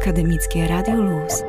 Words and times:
Akademickie 0.00 0.68
Radio 0.68 0.94
Luz. 0.94 1.42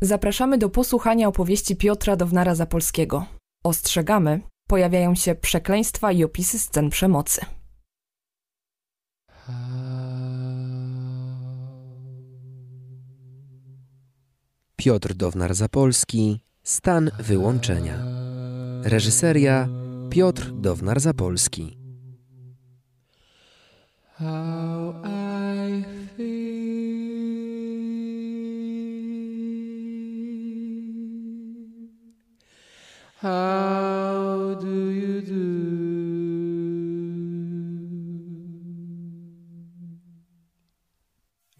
Zapraszamy 0.00 0.58
do 0.58 0.68
posłuchania 0.68 1.28
opowieści 1.28 1.76
Piotra 1.76 2.16
Downara 2.16 2.54
Zapolskiego. 2.54 3.26
Ostrzegamy, 3.62 4.40
pojawiają 4.68 5.14
się 5.14 5.34
przekleństwa 5.34 6.12
i 6.12 6.24
opisy 6.24 6.58
scen 6.58 6.90
przemocy. 6.90 7.40
Piotr 14.76 15.14
Downar 15.14 15.54
Zapolski 15.54 16.40
Stan 16.62 17.10
wyłączenia 17.18 17.98
Reżyseria 18.82 19.83
Piotr 20.14 20.52
Downar 20.52 21.00
Zapolski 21.00 21.76
How 24.18 24.94
I 25.04 25.84
How 33.20 34.54
do 34.60 34.92
you 34.92 35.22
do? 35.22 35.34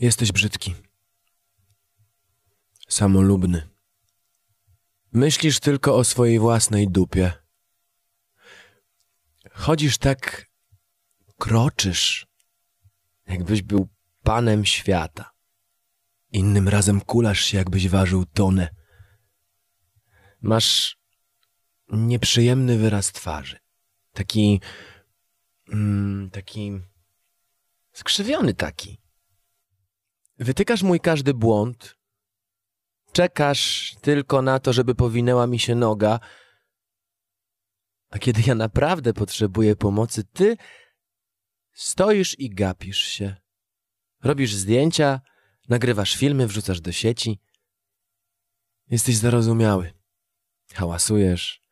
Jesteś 0.00 0.32
brzydki. 0.32 0.74
Samolubny. 2.88 3.68
Myślisz 5.12 5.60
tylko 5.60 5.96
o 5.96 6.04
swojej 6.04 6.38
własnej 6.38 6.88
dupie. 6.88 7.43
Chodzisz 9.54 9.98
tak, 9.98 10.46
kroczysz, 11.38 12.26
jakbyś 13.26 13.62
był 13.62 13.88
panem 14.22 14.64
świata. 14.64 15.30
Innym 16.32 16.68
razem 16.68 17.00
kulasz 17.00 17.40
się, 17.40 17.58
jakbyś 17.58 17.88
ważył 17.88 18.24
tonę. 18.24 18.68
Masz 20.42 20.96
nieprzyjemny 21.88 22.78
wyraz 22.78 23.12
twarzy. 23.12 23.58
Taki. 24.12 24.60
Mm, 25.68 26.30
taki. 26.30 26.80
skrzywiony 27.92 28.54
taki. 28.54 29.00
Wytykasz 30.38 30.82
mój 30.82 31.00
każdy 31.00 31.34
błąd. 31.34 31.96
Czekasz 33.12 33.94
tylko 34.00 34.42
na 34.42 34.58
to, 34.58 34.72
żeby 34.72 34.94
powinęła 34.94 35.46
mi 35.46 35.58
się 35.58 35.74
noga. 35.74 36.20
A 38.14 38.18
kiedy 38.18 38.42
ja 38.46 38.54
naprawdę 38.54 39.12
potrzebuję 39.12 39.76
pomocy, 39.76 40.24
ty 40.24 40.56
stoisz 41.72 42.38
i 42.38 42.50
gapisz 42.50 42.98
się. 42.98 43.36
Robisz 44.22 44.54
zdjęcia, 44.54 45.20
nagrywasz 45.68 46.16
filmy, 46.16 46.46
wrzucasz 46.46 46.80
do 46.80 46.92
sieci. 46.92 47.40
Jesteś 48.90 49.16
zarozumiały. 49.16 49.92
Hałasujesz, 50.74 51.62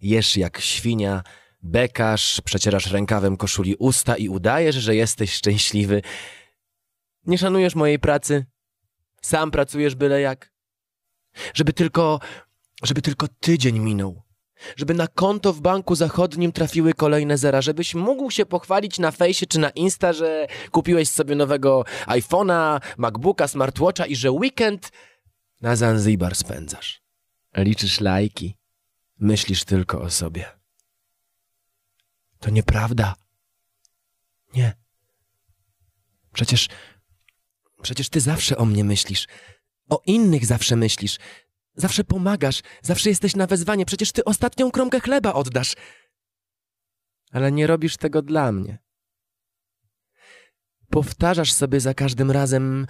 jesz 0.00 0.36
jak 0.36 0.60
świnia, 0.60 1.22
bekasz, 1.62 2.40
przecierasz 2.40 2.86
rękawem 2.86 3.36
koszuli 3.36 3.76
usta 3.78 4.16
i 4.16 4.28
udajesz, 4.28 4.76
że 4.76 4.94
jesteś 4.94 5.32
szczęśliwy. 5.32 6.02
Nie 7.26 7.38
szanujesz 7.38 7.74
mojej 7.74 7.98
pracy. 7.98 8.46
Sam 9.22 9.50
pracujesz 9.50 9.94
byle 9.94 10.20
jak. 10.20 10.52
Żeby 11.54 11.72
tylko, 11.72 12.20
żeby 12.82 13.02
tylko 13.02 13.28
tydzień 13.28 13.78
minął. 13.78 14.25
Żeby 14.76 14.94
na 14.94 15.08
konto 15.08 15.52
w 15.52 15.60
banku 15.60 15.94
zachodnim 15.94 16.52
trafiły 16.52 16.94
kolejne 16.94 17.38
zera, 17.38 17.62
żebyś 17.62 17.94
mógł 17.94 18.30
się 18.30 18.46
pochwalić 18.46 18.98
na 18.98 19.10
fejsie 19.10 19.46
czy 19.46 19.58
na 19.58 19.70
Insta, 19.70 20.12
że 20.12 20.46
kupiłeś 20.70 21.08
sobie 21.08 21.34
nowego 21.34 21.84
iPhone'a, 22.06 22.80
MacBooka, 22.96 23.48
smartwatcha 23.48 24.06
i 24.06 24.16
że 24.16 24.30
weekend 24.30 24.92
na 25.60 25.76
Zanzibar 25.76 26.34
spędzasz. 26.34 27.02
Liczysz 27.56 28.00
lajki, 28.00 28.56
Myślisz 29.18 29.64
tylko 29.64 30.00
o 30.00 30.10
sobie. 30.10 30.44
To 32.38 32.50
nieprawda. 32.50 33.14
Nie. 34.54 34.76
Przecież. 36.32 36.68
Przecież 37.82 38.08
ty 38.08 38.20
zawsze 38.20 38.56
o 38.56 38.64
mnie 38.64 38.84
myślisz. 38.84 39.26
O 39.88 40.02
innych 40.06 40.46
zawsze 40.46 40.76
myślisz. 40.76 41.18
Zawsze 41.76 42.04
pomagasz, 42.04 42.62
zawsze 42.82 43.08
jesteś 43.08 43.36
na 43.36 43.46
wezwanie. 43.46 43.86
Przecież 43.86 44.12
ty 44.12 44.24
ostatnią 44.24 44.70
kromkę 44.70 45.00
chleba 45.00 45.32
oddasz. 45.32 45.74
Ale 47.32 47.52
nie 47.52 47.66
robisz 47.66 47.96
tego 47.96 48.22
dla 48.22 48.52
mnie. 48.52 48.78
Powtarzasz 50.90 51.52
sobie 51.52 51.80
za 51.80 51.94
każdym 51.94 52.30
razem 52.30 52.86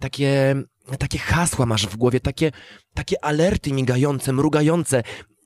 takie, 0.00 0.62
takie 0.98 1.18
hasła 1.18 1.66
masz 1.66 1.86
w 1.86 1.96
głowie, 1.96 2.20
takie, 2.20 2.52
takie 2.94 3.24
alerty 3.24 3.72
migające, 3.72 4.32
mrugające, 4.32 5.02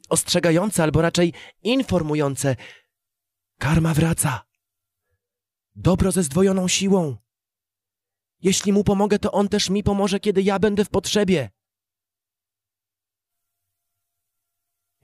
ostrzegające 0.08 0.82
albo 0.82 1.02
raczej 1.02 1.32
informujące. 1.62 2.56
Karma 3.58 3.94
wraca. 3.94 4.44
Dobro 5.76 6.12
ze 6.12 6.22
zdwojoną 6.22 6.68
siłą. 6.68 7.16
Jeśli 8.42 8.72
mu 8.72 8.84
pomogę, 8.84 9.18
to 9.18 9.32
on 9.32 9.48
też 9.48 9.70
mi 9.70 9.82
pomoże, 9.82 10.20
kiedy 10.20 10.42
ja 10.42 10.58
będę 10.58 10.84
w 10.84 10.90
potrzebie. 10.90 11.50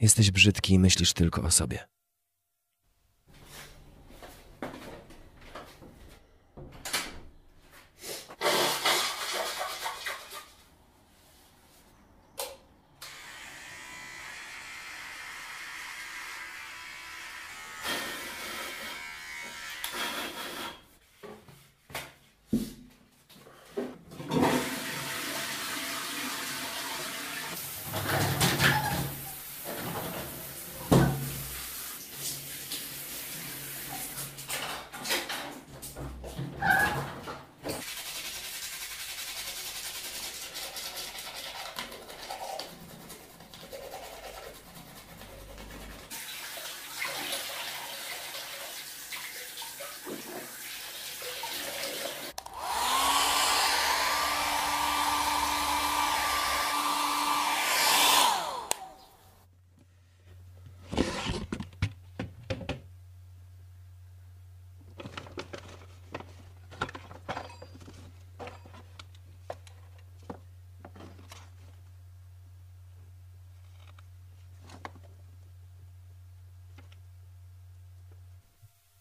Jesteś 0.01 0.31
brzydki 0.31 0.75
i 0.75 0.79
myślisz 0.79 1.13
tylko 1.13 1.43
o 1.43 1.51
sobie. 1.51 1.89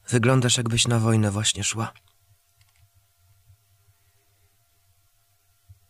Wyglądasz, 0.10 0.58
jakbyś 0.58 0.88
na 0.88 1.00
wojnę 1.00 1.32
właśnie 1.32 1.64
szła. 1.64 1.94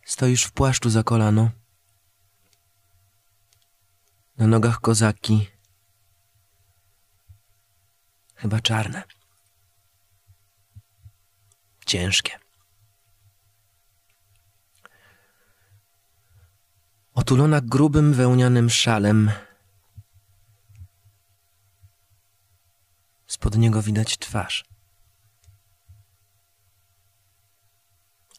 Stoisz 0.04 0.44
w 0.44 0.52
płaszczu 0.52 0.90
za 0.90 1.02
kolano. 1.02 1.50
Na 4.36 4.46
nogach 4.46 4.80
kozaki. 4.80 5.48
Chyba 8.34 8.60
czarne. 8.60 9.02
Ciężkie. 11.86 12.38
Otulona 17.14 17.60
grubym 17.60 18.12
wełnianym 18.12 18.70
szalem 18.70 19.30
Spod 23.50 23.60
niego 23.60 23.82
widać 23.82 24.18
twarz. 24.18 24.64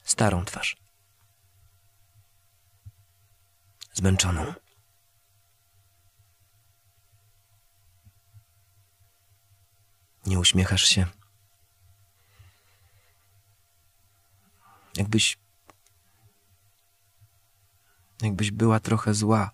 Starą 0.04 0.46
twarz. 0.46 0.78
Nie 10.26 10.40
uśmiechasz 10.40 10.84
się. 10.84 11.08
Jakbyś. 14.98 15.38
Jakbyś 18.22 18.52
była 18.52 18.80
trochę 18.80 19.14
zła. 19.14 19.52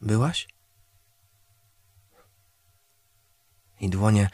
Byłaś? 0.00 0.55
I 3.86 3.90
dłonie. 3.90 4.30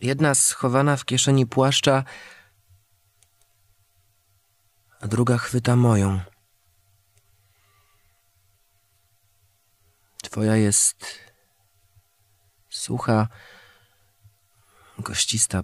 Jedna 0.00 0.34
schowana 0.34 0.96
w 0.96 1.04
kieszeni 1.04 1.46
płaszcza, 1.46 2.04
a 5.00 5.08
druga 5.08 5.38
chwyta 5.38 5.76
moją. 5.76 6.20
Twoja 10.22 10.56
jest 10.56 11.18
sucha, 12.68 13.28
goścista, 14.98 15.62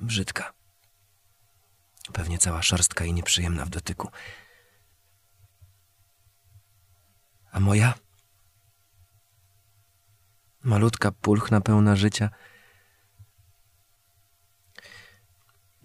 brzydka. 0.00 0.52
Pewnie 2.12 2.38
cała 2.38 2.62
szorstka 2.62 3.04
i 3.04 3.12
nieprzyjemna 3.12 3.64
w 3.64 3.70
dotyku. 3.70 4.10
A 7.52 7.60
moja? 7.60 7.94
Malutka, 10.64 11.12
pulchna, 11.12 11.60
pełna 11.60 11.96
życia. 11.96 12.30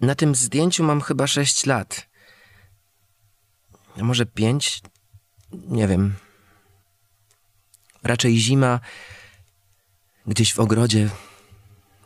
Na 0.00 0.14
tym 0.14 0.34
zdjęciu 0.34 0.84
mam 0.84 1.00
chyba 1.00 1.26
sześć 1.26 1.66
lat. 1.66 2.08
Może 3.96 4.26
pięć? 4.26 4.82
Nie 5.52 5.88
wiem. 5.88 6.14
Raczej 8.02 8.38
zima, 8.38 8.80
gdzieś 10.26 10.54
w 10.54 10.60
ogrodzie, 10.60 11.10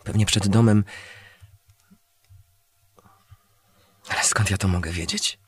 pewnie 0.05 0.27
przed 0.27 0.49
domem. 0.49 0.85
Ale 4.09 4.25
skąd 4.25 4.51
ja 4.51 4.59
to 4.59 4.69
mogę 4.69 4.91
wiedzieć? 4.93 5.39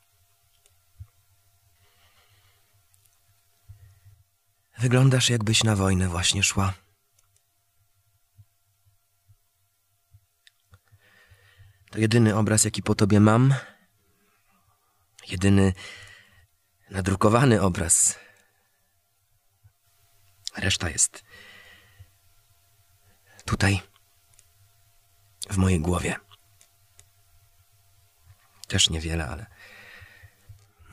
Wyglądasz, 4.79 5.31
jakbyś 5.31 5.65
na 5.65 5.77
wojnę 5.77 6.09
właśnie 6.09 6.43
szła. 6.43 6.84
To 11.95 12.01
jedyny 12.01 12.37
obraz, 12.37 12.65
jaki 12.65 12.83
po 12.83 12.95
tobie 12.95 13.21
mam. 13.21 13.55
Jedyny 15.29 15.73
nadrukowany 16.91 17.63
obraz. 17.63 18.19
Reszta 20.57 20.91
jest 20.91 21.25
tutaj, 23.45 23.83
w 25.51 25.57
mojej 25.57 25.81
głowie. 25.81 26.17
Też 28.69 28.91
niewiele, 28.91 29.29
ale. 29.29 29.47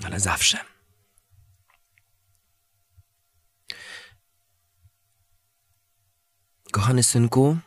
ale 0.03 0.19
zawsze. 0.19 0.57
Kochany 6.71 7.03
synku, 7.03 7.57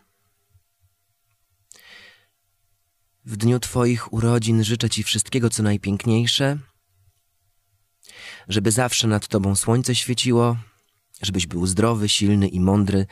w 3.25 3.37
dniu 3.37 3.61
Twoich 3.61 4.13
urodzin 4.13 4.65
życzę 4.65 4.91
Ci 4.91 5.03
wszystkiego, 5.03 5.51
co 5.51 5.63
najpiękniejsze, 5.63 6.59
żeby 8.49 8.71
zawsze 8.71 9.07
nad 9.07 9.29
Tobą 9.29 9.57
słońce 9.57 9.95
świeciło, 9.95 10.57
żebyś 11.23 11.47
był 11.47 11.67
zdrowy, 11.67 12.09
silny 12.09 12.49
i 12.49 12.61
mądry, 12.61 13.07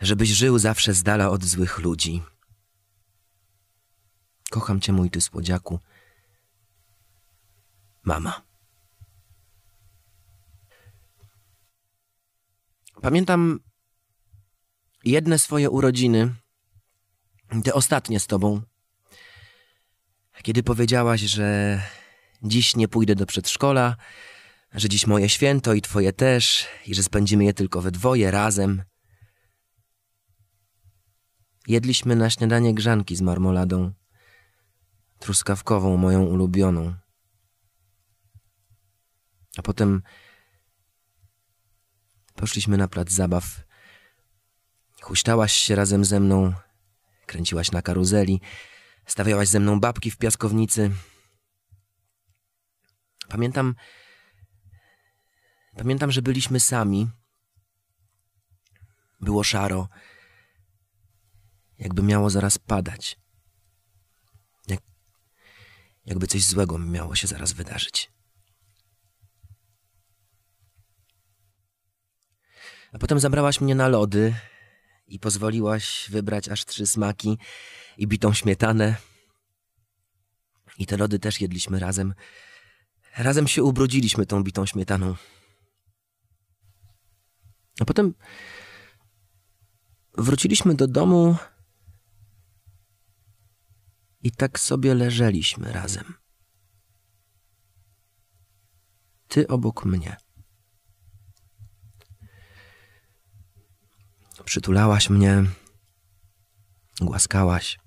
żebyś 0.00 0.28
żył 0.28 0.58
zawsze 0.58 0.94
z 0.94 1.02
dala 1.02 1.30
od 1.30 1.44
złych 1.44 1.78
ludzi. 1.78 2.22
Kocham 4.50 4.80
Cię, 4.80 4.92
mój 4.92 5.10
Ty 5.10 5.20
słodziaku. 5.20 5.80
Mama. 8.04 8.42
Pamiętam 13.02 13.60
jedne 15.04 15.38
swoje 15.38 15.70
urodziny, 15.70 16.34
te 17.64 17.74
ostatnie 17.74 18.20
z 18.20 18.26
Tobą, 18.26 18.62
kiedy 20.42 20.62
powiedziałaś, 20.62 21.20
że 21.20 21.80
dziś 22.42 22.76
nie 22.76 22.88
pójdę 22.88 23.14
do 23.14 23.26
przedszkola, 23.26 23.96
że 24.74 24.88
dziś 24.88 25.06
moje 25.06 25.28
święto 25.28 25.72
i 25.72 25.82
Twoje 25.82 26.12
też, 26.12 26.66
i 26.86 26.94
że 26.94 27.02
spędzimy 27.02 27.44
je 27.44 27.54
tylko 27.54 27.82
we 27.82 27.90
dwoje 27.90 28.30
razem. 28.30 28.82
Jedliśmy 31.66 32.16
na 32.16 32.30
śniadanie 32.30 32.74
grzanki 32.74 33.16
z 33.16 33.20
marmoladą, 33.20 33.92
truskawkową, 35.18 35.96
moją 35.96 36.22
ulubioną. 36.22 36.94
A 39.56 39.62
potem 39.62 40.02
poszliśmy 42.34 42.76
na 42.76 42.88
plac 42.88 43.10
zabaw. 43.10 43.60
Huśtałaś 45.00 45.52
się 45.52 45.74
razem 45.76 46.04
ze 46.04 46.20
mną, 46.20 46.52
kręciłaś 47.26 47.72
na 47.72 47.82
karuzeli, 47.82 48.40
stawiałaś 49.06 49.48
ze 49.48 49.60
mną 49.60 49.80
babki 49.80 50.10
w 50.10 50.16
piaskownicy. 50.16 50.90
Pamiętam, 53.28 53.74
pamiętam, 55.76 56.12
że 56.12 56.22
byliśmy 56.22 56.60
sami. 56.60 57.10
Było 59.20 59.44
szaro, 59.44 59.88
jakby 61.78 62.02
miało 62.02 62.30
zaraz 62.30 62.58
padać. 62.58 63.18
Jak, 64.66 64.80
jakby 66.06 66.26
coś 66.26 66.44
złego 66.44 66.78
miało 66.78 67.14
się 67.14 67.26
zaraz 67.26 67.52
wydarzyć. 67.52 68.12
A 72.92 72.98
potem 72.98 73.20
zabrałaś 73.20 73.60
mnie 73.60 73.74
na 73.74 73.88
lody 73.88 74.34
i 75.08 75.18
pozwoliłaś 75.18 76.10
wybrać 76.10 76.48
aż 76.48 76.64
trzy 76.64 76.86
smaki 76.86 77.38
i 77.98 78.06
bitą 78.06 78.32
śmietanę. 78.32 78.96
I 80.78 80.86
te 80.86 80.96
lody 80.96 81.18
też 81.18 81.40
jedliśmy 81.40 81.78
razem. 81.78 82.14
Razem 83.16 83.48
się 83.48 83.62
ubrudziliśmy 83.62 84.26
tą 84.26 84.42
bitą 84.42 84.66
śmietaną. 84.66 85.14
A 87.80 87.84
potem 87.84 88.14
wróciliśmy 90.18 90.74
do 90.74 90.86
domu 90.86 91.36
i 94.22 94.30
tak 94.30 94.60
sobie 94.60 94.94
leżeliśmy 94.94 95.72
razem. 95.72 96.14
Ty 99.28 99.48
obok 99.48 99.84
mnie. 99.84 100.16
Przytulałaś 104.46 105.10
mnie, 105.10 105.44
głaskałaś. 107.00 107.78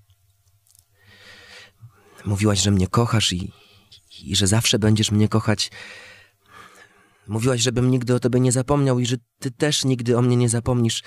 Mówiłaś, 2.26 2.60
że 2.60 2.72
mnie 2.72 2.88
kochasz 2.88 3.34
i, 3.34 3.52
i 4.24 4.36
że 4.36 4.48
zawsze 4.48 4.80
będziesz 4.80 5.12
mnie 5.12 5.30
kochać. 5.30 5.72
Mówiłaś, 7.28 7.62
żebym 7.62 7.92
nigdy 7.92 8.16
o 8.16 8.20
tobie 8.20 8.40
nie 8.40 8.52
zapomniał 8.52 9.00
i 9.00 9.06
że 9.06 9.18
ty 9.40 9.52
też 9.52 9.86
nigdy 9.86 10.18
o 10.18 10.22
mnie 10.22 10.36
nie 10.36 10.50
zapomnisz. 10.50 11.04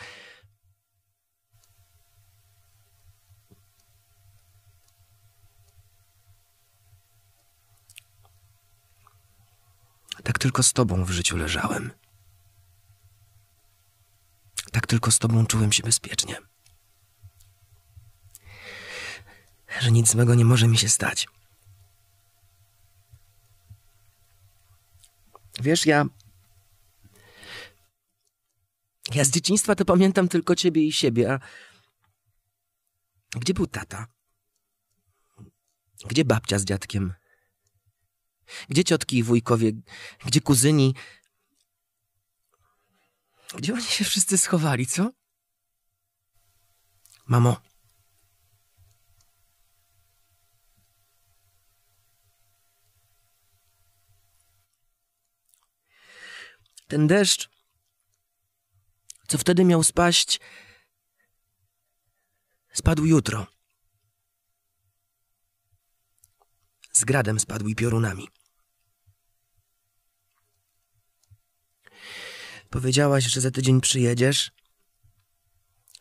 Tak 10.24 10.38
tylko 10.38 10.62
z 10.62 10.72
tobą 10.72 11.04
w 11.04 11.10
życiu 11.10 11.36
leżałem. 11.36 12.01
Tak 14.72 14.86
tylko 14.86 15.10
z 15.10 15.18
tobą 15.18 15.46
czułem 15.46 15.72
się 15.72 15.82
bezpiecznie. 15.82 16.36
Że 19.80 19.90
nic 19.90 20.10
złego 20.10 20.34
nie 20.34 20.44
może 20.44 20.68
mi 20.68 20.78
się 20.78 20.88
stać. 20.88 21.28
Wiesz, 25.60 25.86
ja. 25.86 26.04
Ja 29.14 29.24
z 29.24 29.30
dzieciństwa 29.30 29.74
to 29.74 29.84
pamiętam 29.84 30.28
tylko 30.28 30.54
ciebie 30.54 30.82
i 30.82 30.92
siebie, 30.92 31.32
a. 31.32 31.38
Gdzie 33.36 33.54
był 33.54 33.66
tata? 33.66 34.06
Gdzie 36.06 36.24
babcia 36.24 36.58
z 36.58 36.64
dziadkiem? 36.64 37.14
Gdzie 38.68 38.84
ciotki 38.84 39.16
i 39.16 39.22
wujkowie? 39.22 39.72
Gdzie 40.26 40.40
kuzyni? 40.40 40.94
Gdzie 43.56 43.74
oni 43.74 43.82
się 43.82 44.04
wszyscy 44.04 44.38
schowali, 44.38 44.86
co? 44.86 45.10
Mamo. 47.26 47.60
Ten 56.88 57.06
deszcz 57.06 57.52
co 59.32 59.38
wtedy 59.38 59.64
miał 59.64 59.82
spaść, 59.82 60.40
spadł 62.72 63.04
jutro. 63.04 63.46
Z 66.92 67.04
gradem 67.04 67.40
spadł 67.40 67.68
i 67.68 67.74
piorunami. 67.74 68.28
Powiedziałaś, 72.72 73.24
że 73.24 73.40
za 73.40 73.50
tydzień 73.50 73.80
przyjedziesz. 73.80 74.50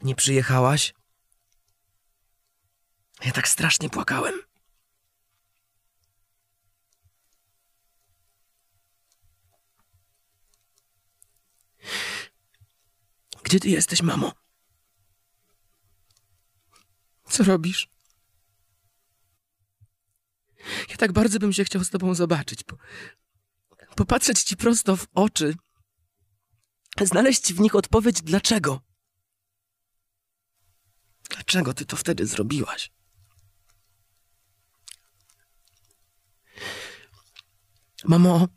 Nie 0.02 0.16
przyjechałaś. 0.16 0.94
Ja 3.26 3.32
tak 3.32 3.48
strasznie 3.48 3.90
płakałem. 3.90 4.34
Gdzie 13.44 13.60
ty 13.60 13.70
jesteś, 13.70 14.02
mamo? 14.02 14.34
Co 17.30 17.44
robisz? 17.44 17.90
Ja 20.90 20.98
tak 20.98 21.12
bardzo 21.12 21.40
bym 21.40 21.54
się 21.54 21.64
chciał 21.64 21.84
z 21.84 21.90
tobą 21.90 22.16
zobaczyć. 22.16 22.64
Po, 22.64 22.78
popatrzeć 23.96 24.44
ci 24.44 24.58
prosto 24.58 24.96
w 24.98 25.08
oczy. 25.14 25.56
Znaleźć 27.00 27.54
w 27.54 27.60
nich 27.60 27.76
odpowiedź 27.76 28.22
dlaczego. 28.22 28.82
Dlaczego 31.30 31.74
ty 31.74 31.86
to 31.86 31.98
wtedy 31.98 32.28
zrobiłaś? 32.28 32.92
Mamo. 38.04 38.48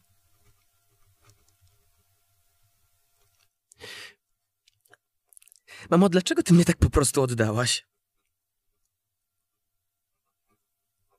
Mamo, 5.90 6.08
dlaczego 6.08 6.42
ty 6.42 6.54
mnie 6.54 6.64
tak 6.64 6.76
po 6.76 6.90
prostu 6.90 7.22
oddałaś? 7.22 7.86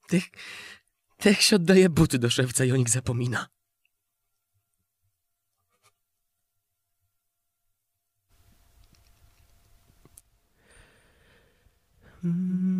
Tych, 0.08 0.24
tych 1.18 1.42
się 1.42 1.56
oddaje 1.56 1.90
buty 1.90 2.20
do 2.20 2.30
szewca 2.30 2.66
i 2.66 2.72
o 2.72 2.76
nich 2.76 2.90
zapomina. 2.90 3.55
Mm-hmm. 12.26 12.76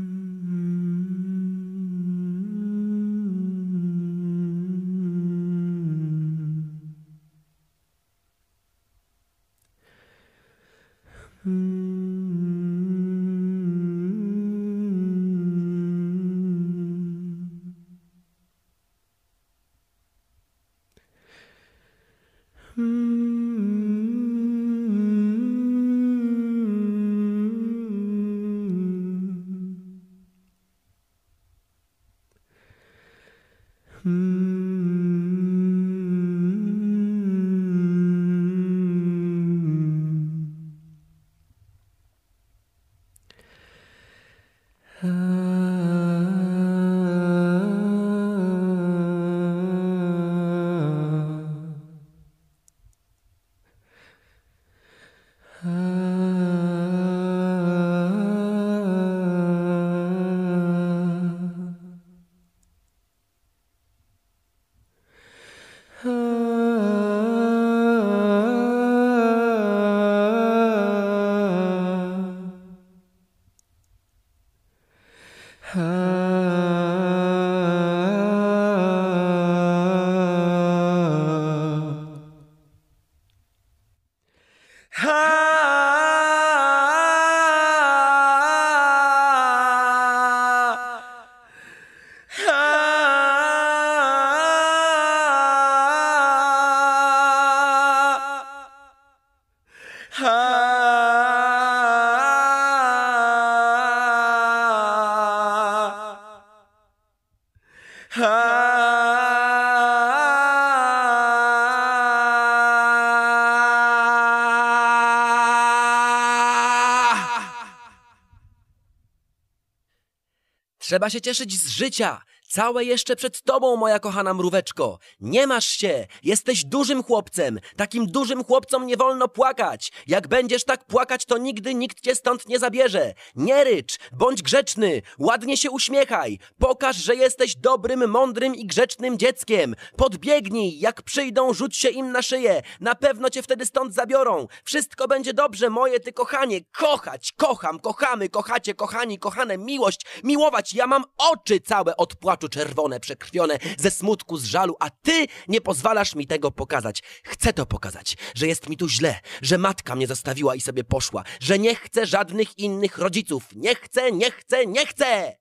Trzeba 120.86 121.10
się 121.10 121.22
cieszyć 121.22 121.54
z 121.54 121.70
życia. 121.70 122.22
Całe 122.56 122.84
jeszcze 122.84 123.16
przed 123.16 123.42
tobą, 123.42 123.76
moja 123.76 124.00
kochana 124.00 124.34
mróweczko. 124.34 125.00
Nie 125.20 125.48
masz 125.48 125.68
się. 125.68 126.08
Jesteś 126.24 126.66
dużym 126.66 127.04
chłopcem. 127.04 127.60
Takim 127.78 128.08
dużym 128.08 128.44
chłopcom 128.44 128.88
nie 128.88 128.98
wolno 128.98 129.28
płakać. 129.28 129.92
Jak 130.08 130.28
będziesz 130.28 130.64
tak 130.64 130.86
płakać, 130.86 131.26
to 131.26 131.38
nigdy 131.38 131.74
nikt 131.74 132.02
cię 132.02 132.16
stąd 132.16 132.48
nie 132.48 132.60
zabierze. 132.60 133.14
Nie 133.36 133.64
rycz. 133.64 134.00
Bądź 134.12 134.42
grzeczny. 134.42 135.02
Ładnie 135.20 135.58
się 135.58 135.72
uśmiechaj. 135.72 136.40
Pokaż, 136.60 136.96
że 136.96 137.16
jesteś 137.16 137.56
dobrym, 137.56 138.10
mądrym 138.10 138.56
i 138.56 138.66
grzecznym 138.66 139.18
dzieckiem. 139.18 139.76
Podbiegnij. 139.98 140.80
Jak 140.80 141.02
przyjdą, 141.02 141.54
rzuć 141.54 141.78
się 141.78 141.90
im 141.90 142.12
na 142.12 142.22
szyję. 142.22 142.62
Na 142.80 142.96
pewno 142.96 143.30
cię 143.30 143.44
wtedy 143.44 143.66
stąd 143.66 143.94
zabiorą. 143.94 144.48
Wszystko 144.64 145.08
będzie 145.08 145.34
dobrze, 145.34 145.70
moje 145.70 146.00
ty 146.00 146.14
kochanie. 146.14 146.60
Kochać, 146.72 147.34
kocham, 147.38 147.80
kochamy, 147.80 148.30
kochacie, 148.30 148.74
kochani, 148.74 149.20
kochane, 149.20 149.58
miłość, 149.58 150.06
miłować. 150.24 150.74
Ja 150.74 150.88
mam 150.88 151.04
oczy 151.18 151.60
całe 151.60 151.98
od 151.98 152.16
płaczu 152.16 152.45
czerwone, 152.50 153.00
przekrwione, 153.00 153.60
ze 153.78 153.92
smutku, 153.92 154.38
z 154.38 154.46
żalu, 154.46 154.76
a 154.80 154.90
ty 154.90 155.26
nie 155.48 155.62
pozwalasz 155.62 156.16
mi 156.16 156.28
tego 156.28 156.52
pokazać. 156.52 157.04
Chcę 157.24 157.54
to 157.54 157.66
pokazać, 157.66 158.18
że 158.36 158.48
jest 158.48 158.70
mi 158.70 158.78
tu 158.78 158.90
źle, 158.90 159.20
że 159.42 159.58
matka 159.58 159.96
mnie 159.96 160.08
zostawiła 160.08 160.56
i 160.56 160.62
sobie 160.62 160.84
poszła, 160.84 161.24
że 161.40 161.60
nie 161.60 161.76
chcę 161.76 162.06
żadnych 162.06 162.58
innych 162.58 162.98
rodziców. 162.98 163.44
Nie 163.56 163.76
chcę, 163.76 164.12
nie 164.12 164.32
chcę, 164.32 164.66
nie 164.66 164.86
chcę! 164.86 165.36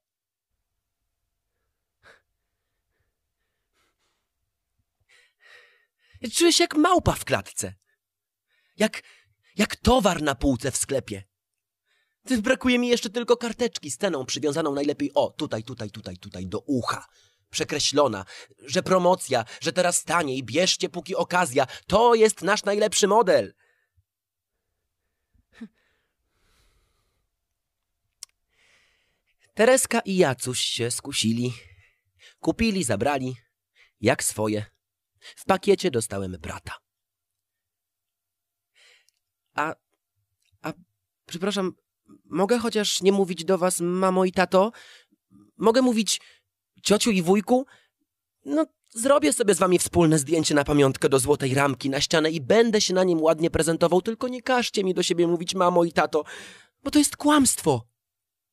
Czuję 6.32 6.52
się 6.52 6.64
jak 6.64 6.74
małpa 6.74 7.12
w 7.12 7.24
klatce. 7.24 7.74
Jak, 8.76 9.02
jak 9.56 9.76
towar 9.76 10.22
na 10.22 10.34
półce 10.34 10.70
w 10.70 10.76
sklepie. 10.76 11.33
Brakuje 12.24 12.78
mi 12.78 12.88
jeszcze 12.88 13.10
tylko 13.10 13.36
karteczki 13.36 13.90
z 13.90 13.96
ceną 13.96 14.26
przywiązaną 14.26 14.74
najlepiej 14.74 15.10
o, 15.14 15.30
tutaj, 15.30 15.62
tutaj, 15.62 15.90
tutaj, 15.90 16.16
tutaj, 16.16 16.46
do 16.46 16.58
ucha. 16.58 17.06
Przekreślona, 17.50 18.24
że 18.58 18.82
promocja, 18.82 19.44
że 19.60 19.72
teraz 19.72 20.04
taniej, 20.04 20.42
bierzcie 20.42 20.88
póki 20.88 21.16
okazja. 21.16 21.66
To 21.86 22.14
jest 22.14 22.42
nasz 22.42 22.64
najlepszy 22.64 23.08
model. 23.08 23.54
Tereska 29.54 30.00
i 30.00 30.16
Jacuś 30.16 30.60
się 30.60 30.90
skusili. 30.90 31.52
Kupili, 32.40 32.84
zabrali, 32.84 33.36
jak 34.00 34.24
swoje. 34.24 34.66
W 35.36 35.44
pakiecie 35.44 35.90
dostałem 35.90 36.32
brata. 36.32 36.72
A, 39.54 39.74
a, 40.62 40.72
przepraszam, 41.26 41.72
mogę 42.34 42.58
chociaż 42.58 43.02
nie 43.02 43.12
mówić 43.12 43.44
do 43.44 43.58
was 43.58 43.80
mamo 43.80 44.24
i 44.24 44.32
tato? 44.32 44.72
Mogę 45.56 45.82
mówić 45.82 46.20
ciociu 46.82 47.10
i 47.10 47.22
wujku? 47.22 47.66
No, 48.44 48.66
Zrobię 48.96 49.32
sobie 49.32 49.54
z 49.54 49.58
wami 49.58 49.78
wspólne 49.78 50.18
zdjęcie 50.18 50.54
na 50.54 50.64
pamiątkę 50.64 51.08
do 51.08 51.18
złotej 51.18 51.54
ramki 51.54 51.90
na 51.90 52.00
ścianę 52.00 52.30
i 52.30 52.40
będę 52.40 52.80
się 52.80 52.94
na 52.94 53.04
nim 53.04 53.22
ładnie 53.22 53.50
prezentował, 53.50 54.02
tylko 54.02 54.28
nie 54.28 54.42
każcie 54.42 54.84
mi 54.84 54.94
do 54.94 55.02
siebie 55.02 55.26
mówić 55.26 55.54
mamo 55.54 55.84
i 55.84 55.92
tato, 55.92 56.24
bo 56.82 56.90
to 56.90 56.98
jest 56.98 57.16
kłamstwo. 57.16 57.86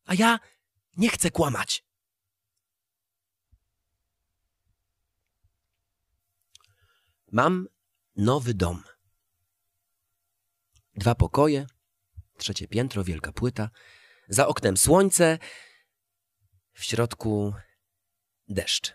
A 0.06 0.14
ja 0.14 0.40
nie 0.98 1.10
chcę 1.10 1.32
kłamać. 1.32 1.86
Mam 7.32 7.68
nowy 8.16 8.54
dom. 8.54 8.84
Dwa 10.96 11.16
pokoje, 11.16 11.68
trzecie 12.42 12.68
piętro, 12.68 13.04
wielka 13.04 13.32
płyta, 13.32 13.70
za 14.30 14.48
oknem 14.48 14.78
słońce, 14.78 15.40
w 16.74 16.84
środku 16.84 17.54
deszcz. 18.48 18.94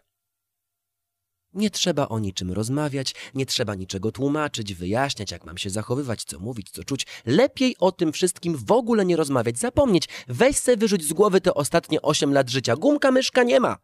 Nie 1.53 1.71
trzeba 1.71 2.09
o 2.09 2.19
niczym 2.19 2.53
rozmawiać, 2.53 3.15
nie 3.35 3.47
trzeba 3.47 3.75
niczego 3.75 4.13
tłumaczyć, 4.13 4.75
wyjaśniać, 4.75 5.31
jak 5.31 5.45
mam 5.45 5.59
się 5.59 5.71
zachowywać, 5.71 6.25
co 6.25 6.39
mówić, 6.39 6.71
co 6.71 6.85
czuć. 6.85 7.07
Lepiej 7.27 7.77
o 7.79 7.93
tym 7.93 8.13
wszystkim 8.13 8.57
w 8.57 8.73
ogóle 8.73 9.05
nie 9.05 9.17
rozmawiać, 9.17 9.59
zapomnieć. 9.59 10.09
Weź 10.29 10.57
se 10.57 10.77
wyrzuć 10.77 11.05
z 11.05 11.13
głowy 11.13 11.41
te 11.41 11.55
ostatnie 11.55 12.03
8 12.03 12.33
lat 12.33 12.51
życia. 12.51 12.77
Gumka 12.77 13.11
myszka 13.11 13.43
nie 13.43 13.61
ma. 13.61 13.77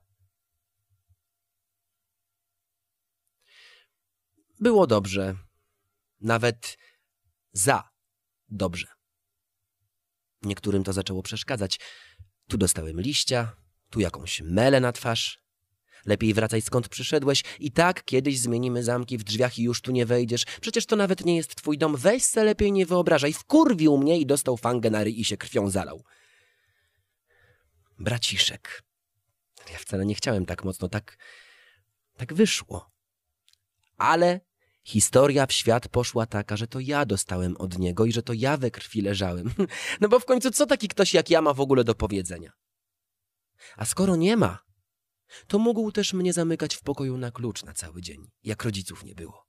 Było 4.60 4.86
dobrze. 4.86 5.34
Nawet 6.20 6.78
za 7.52 7.90
dobrze. 8.48 9.01
Niektórym 10.42 10.84
to 10.84 10.92
zaczęło 10.92 11.22
przeszkadzać. 11.22 11.80
Tu 12.48 12.58
dostałem 12.58 13.00
liścia, 13.00 13.56
tu 13.90 14.00
jakąś 14.00 14.40
melę 14.40 14.80
na 14.80 14.92
twarz. 14.92 15.42
Lepiej 16.06 16.34
wracaj 16.34 16.62
skąd 16.62 16.88
przyszedłeś. 16.88 17.44
I 17.60 17.72
tak 17.72 18.04
kiedyś 18.04 18.38
zmienimy 18.38 18.82
zamki 18.82 19.18
w 19.18 19.24
drzwiach 19.24 19.58
i 19.58 19.62
już 19.62 19.80
tu 19.80 19.92
nie 19.92 20.06
wejdziesz. 20.06 20.44
Przecież 20.60 20.86
to 20.86 20.96
nawet 20.96 21.24
nie 21.24 21.36
jest 21.36 21.54
twój 21.54 21.78
dom. 21.78 21.96
Weź 21.96 22.24
se 22.24 22.44
lepiej 22.44 22.72
nie 22.72 22.86
wyobrażaj. 22.86 23.32
Wkurwił 23.32 23.98
mnie 23.98 24.18
i 24.18 24.26
dostał 24.26 24.56
fangę 24.56 24.90
na 24.90 25.04
ryj 25.04 25.20
i 25.20 25.24
się 25.24 25.36
krwią 25.36 25.70
zalał. 25.70 26.04
Braciszek. 27.98 28.82
Ja 29.72 29.78
wcale 29.78 30.06
nie 30.06 30.14
chciałem 30.14 30.46
tak 30.46 30.64
mocno, 30.64 30.88
tak... 30.88 31.18
tak 32.16 32.34
wyszło. 32.34 32.90
Ale 33.96 34.40
historia 34.82 35.46
w 35.46 35.52
świat 35.52 35.88
poszła 35.88 36.26
taka, 36.26 36.56
że 36.56 36.66
to 36.66 36.80
ja 36.80 37.06
dostałem 37.06 37.56
od 37.56 37.78
niego 37.78 38.04
i 38.04 38.12
że 38.12 38.22
to 38.22 38.32
ja 38.32 38.56
we 38.56 38.70
krwi 38.70 39.02
leżałem. 39.02 39.54
No 40.00 40.08
bo 40.08 40.20
w 40.20 40.24
końcu 40.24 40.50
co 40.50 40.66
taki 40.66 40.88
ktoś 40.88 41.14
jak 41.14 41.30
ja 41.30 41.42
ma 41.42 41.54
w 41.54 41.60
ogóle 41.60 41.84
do 41.84 41.94
powiedzenia? 41.94 42.52
A 43.76 43.84
skoro 43.84 44.16
nie 44.16 44.36
ma, 44.36 44.58
to 45.46 45.58
mógł 45.58 45.92
też 45.92 46.12
mnie 46.12 46.32
zamykać 46.32 46.74
w 46.74 46.82
pokoju 46.82 47.18
na 47.18 47.30
klucz 47.30 47.64
na 47.64 47.72
cały 47.72 48.02
dzień, 48.02 48.30
jak 48.42 48.64
rodziców 48.64 49.04
nie 49.04 49.14
było. 49.14 49.46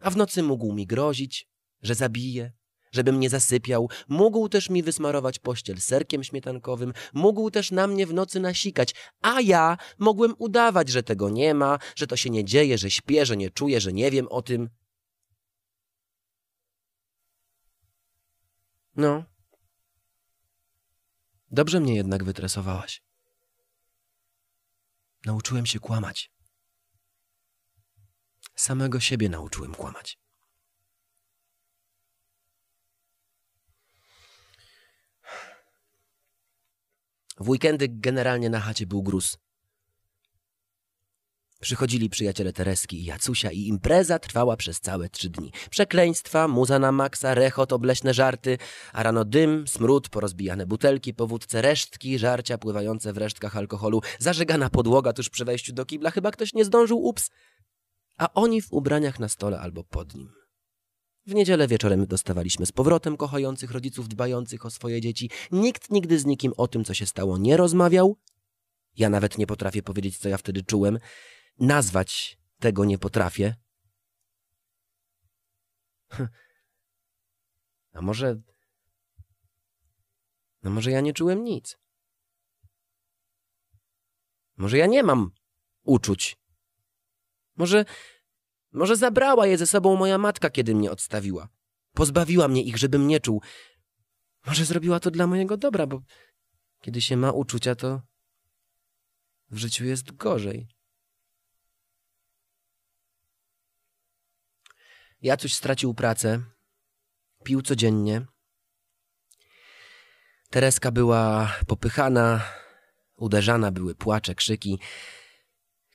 A 0.00 0.10
w 0.10 0.16
nocy 0.16 0.42
mógł 0.42 0.72
mi 0.72 0.86
grozić, 0.86 1.48
że 1.82 1.94
zabije, 1.94 2.52
żebym 2.92 3.20
nie 3.20 3.30
zasypiał, 3.30 3.88
mógł 4.08 4.48
też 4.48 4.70
mi 4.70 4.82
wysmarować 4.82 5.38
pościel 5.38 5.80
serkiem 5.80 6.24
śmietankowym, 6.24 6.92
mógł 7.12 7.50
też 7.50 7.70
na 7.70 7.86
mnie 7.86 8.06
w 8.06 8.14
nocy 8.14 8.40
nasikać, 8.40 8.94
a 9.22 9.40
ja 9.40 9.76
mogłem 9.98 10.34
udawać, 10.38 10.88
że 10.88 11.02
tego 11.02 11.30
nie 11.30 11.54
ma, 11.54 11.78
że 11.96 12.06
to 12.06 12.16
się 12.16 12.30
nie 12.30 12.44
dzieje, 12.44 12.78
że 12.78 12.90
śpię, 12.90 13.26
że 13.26 13.36
nie 13.36 13.50
czuję, 13.50 13.80
że 13.80 13.92
nie 13.92 14.10
wiem 14.10 14.28
o 14.28 14.42
tym. 14.42 14.68
No. 18.96 19.24
Dobrze 21.50 21.80
mnie 21.80 21.94
jednak 21.94 22.24
wytresowałaś. 22.24 23.02
Nauczyłem 25.26 25.66
się 25.66 25.80
kłamać. 25.80 26.32
Samego 28.54 29.00
siebie 29.00 29.28
nauczyłem 29.28 29.74
kłamać. 29.74 30.18
W 37.40 37.48
weekendy 37.48 37.88
generalnie 37.88 38.50
na 38.50 38.60
chacie 38.60 38.86
był 38.86 39.02
gruz. 39.02 39.38
Przychodzili 41.60 42.10
przyjaciele 42.10 42.52
Tereski 42.52 43.00
i 43.00 43.04
Jacusia 43.04 43.50
i 43.50 43.60
impreza 43.60 44.18
trwała 44.18 44.56
przez 44.56 44.80
całe 44.80 45.08
trzy 45.08 45.30
dni. 45.30 45.52
Przekleństwa, 45.70 46.48
muza 46.48 46.78
na 46.78 46.92
maksa, 46.92 47.34
rechot, 47.34 47.72
obleśne 47.72 48.14
żarty, 48.14 48.58
a 48.92 49.02
rano 49.02 49.24
dym, 49.24 49.68
smród, 49.68 50.08
porozbijane 50.08 50.66
butelki 50.66 51.14
po 51.14 51.26
wódce, 51.26 51.62
resztki, 51.62 52.18
żarcia 52.18 52.58
pływające 52.58 53.12
w 53.12 53.18
resztkach 53.18 53.56
alkoholu, 53.56 54.00
zażegana 54.18 54.70
podłoga 54.70 55.12
tuż 55.12 55.30
przy 55.30 55.44
wejściu 55.44 55.72
do 55.72 55.86
kibla, 55.86 56.10
chyba 56.10 56.30
ktoś 56.30 56.54
nie 56.54 56.64
zdążył, 56.64 56.98
ups. 56.98 57.30
A 58.18 58.34
oni 58.34 58.62
w 58.62 58.72
ubraniach 58.72 59.18
na 59.18 59.28
stole 59.28 59.60
albo 59.60 59.84
pod 59.84 60.14
nim. 60.14 60.37
W 61.28 61.34
niedzielę 61.34 61.68
wieczorem 61.68 62.06
dostawaliśmy 62.06 62.66
z 62.66 62.72
powrotem 62.72 63.16
kochających 63.16 63.70
rodziców 63.70 64.08
dbających 64.08 64.66
o 64.66 64.70
swoje 64.70 65.00
dzieci. 65.00 65.30
Nikt 65.52 65.90
nigdy 65.90 66.18
z 66.18 66.26
nikim 66.26 66.52
o 66.56 66.68
tym, 66.68 66.84
co 66.84 66.94
się 66.94 67.06
stało, 67.06 67.38
nie 67.38 67.56
rozmawiał. 67.56 68.16
Ja 68.96 69.10
nawet 69.10 69.38
nie 69.38 69.46
potrafię 69.46 69.82
powiedzieć, 69.82 70.18
co 70.18 70.28
ja 70.28 70.38
wtedy 70.38 70.62
czułem. 70.62 70.98
Nazwać 71.58 72.38
tego 72.58 72.84
nie 72.84 72.98
potrafię. 72.98 73.54
Hm. 76.08 76.28
A 77.92 78.02
może. 78.02 78.40
No 80.62 80.70
może 80.70 80.90
ja 80.90 81.00
nie 81.00 81.12
czułem 81.12 81.44
nic. 81.44 81.78
Może 84.56 84.78
ja 84.78 84.86
nie 84.86 85.02
mam 85.02 85.30
uczuć. 85.82 86.36
Może. 87.56 87.84
Może 88.72 88.96
zabrała 88.96 89.46
je 89.46 89.58
ze 89.58 89.66
sobą 89.66 89.96
moja 89.96 90.18
matka, 90.18 90.50
kiedy 90.50 90.74
mnie 90.74 90.90
odstawiła. 90.90 91.48
Pozbawiła 91.92 92.48
mnie 92.48 92.62
ich, 92.62 92.78
żebym 92.78 93.06
nie 93.06 93.20
czuł. 93.20 93.42
Może 94.46 94.64
zrobiła 94.64 95.00
to 95.00 95.10
dla 95.10 95.26
mojego 95.26 95.56
dobra, 95.56 95.86
bo 95.86 96.02
kiedy 96.80 97.00
się 97.00 97.16
ma 97.16 97.32
uczucia, 97.32 97.74
to 97.74 98.02
w 99.50 99.58
życiu 99.58 99.84
jest 99.84 100.12
gorzej. 100.12 100.68
Jacuś 105.22 105.54
stracił 105.54 105.94
pracę, 105.94 106.42
pił 107.44 107.62
codziennie. 107.62 108.26
Tereska 110.50 110.90
była 110.90 111.54
popychana, 111.66 112.40
uderzana 113.16 113.70
były 113.70 113.94
płacze, 113.94 114.34
krzyki. 114.34 114.78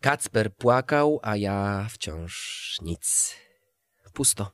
Kacper 0.04 0.56
płakał, 0.56 1.20
a 1.22 1.38
ja 1.38 1.88
wciąż 1.90 2.78
nic. 2.82 3.36
Pusto. 4.14 4.52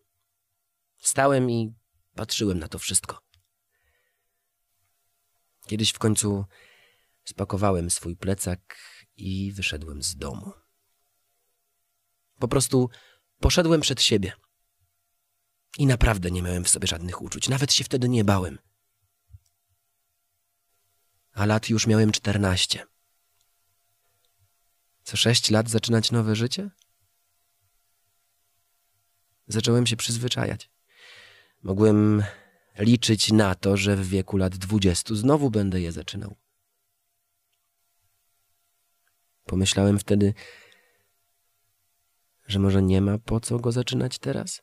Stałem 0.98 1.52
i 1.52 1.74
patrzyłem 2.16 2.60
na 2.60 2.68
to 2.68 2.80
wszystko. 2.80 3.22
Kiedyś 5.68 5.92
w 5.92 6.00
końcu 6.00 6.46
spakowałem 7.24 7.90
swój 7.90 8.16
plecak 8.16 8.78
i 9.16 9.52
wyszedłem 9.54 10.04
z 10.04 10.16
domu. 10.16 10.52
Po 12.40 12.48
prostu 12.48 12.90
poszedłem 13.40 13.82
przed 13.82 14.02
siebie. 14.02 14.34
I 15.78 15.86
naprawdę 15.86 16.32
nie 16.32 16.42
miałem 16.42 16.64
w 16.64 16.70
sobie 16.70 16.88
żadnych 16.88 17.22
uczuć. 17.22 17.50
Nawet 17.50 17.74
się 17.74 17.84
wtedy 17.84 18.10
nie 18.10 18.24
bałem. 18.24 18.60
A 21.34 21.46
lat 21.46 21.70
już 21.70 21.88
miałem 21.88 22.12
czternaście. 22.12 22.88
Co 25.10 25.17
sześć 25.17 25.52
lat 25.52 25.69
zaczynać 25.69 26.12
nowe 26.12 26.36
życie? 26.36 26.69
Zacząłem 29.48 29.88
się 29.88 29.95
przyzwyczajać. 29.95 30.69
Mogłem 31.63 32.24
liczyć 32.80 33.32
na 33.32 33.56
to, 33.56 33.78
że 33.78 33.95
w 33.95 34.08
wieku 34.08 34.38
lat 34.38 34.58
dwudziestu 34.58 35.15
znowu 35.15 35.52
będę 35.52 35.82
je 35.82 35.91
zaczynał. 35.91 36.36
Pomyślałem 39.45 40.00
wtedy, 40.00 40.34
że 42.48 42.60
może 42.60 42.82
nie 42.82 43.02
ma 43.02 43.17
po 43.17 43.39
co 43.39 43.60
go 43.60 43.72
zaczynać 43.72 44.19
teraz? 44.19 44.62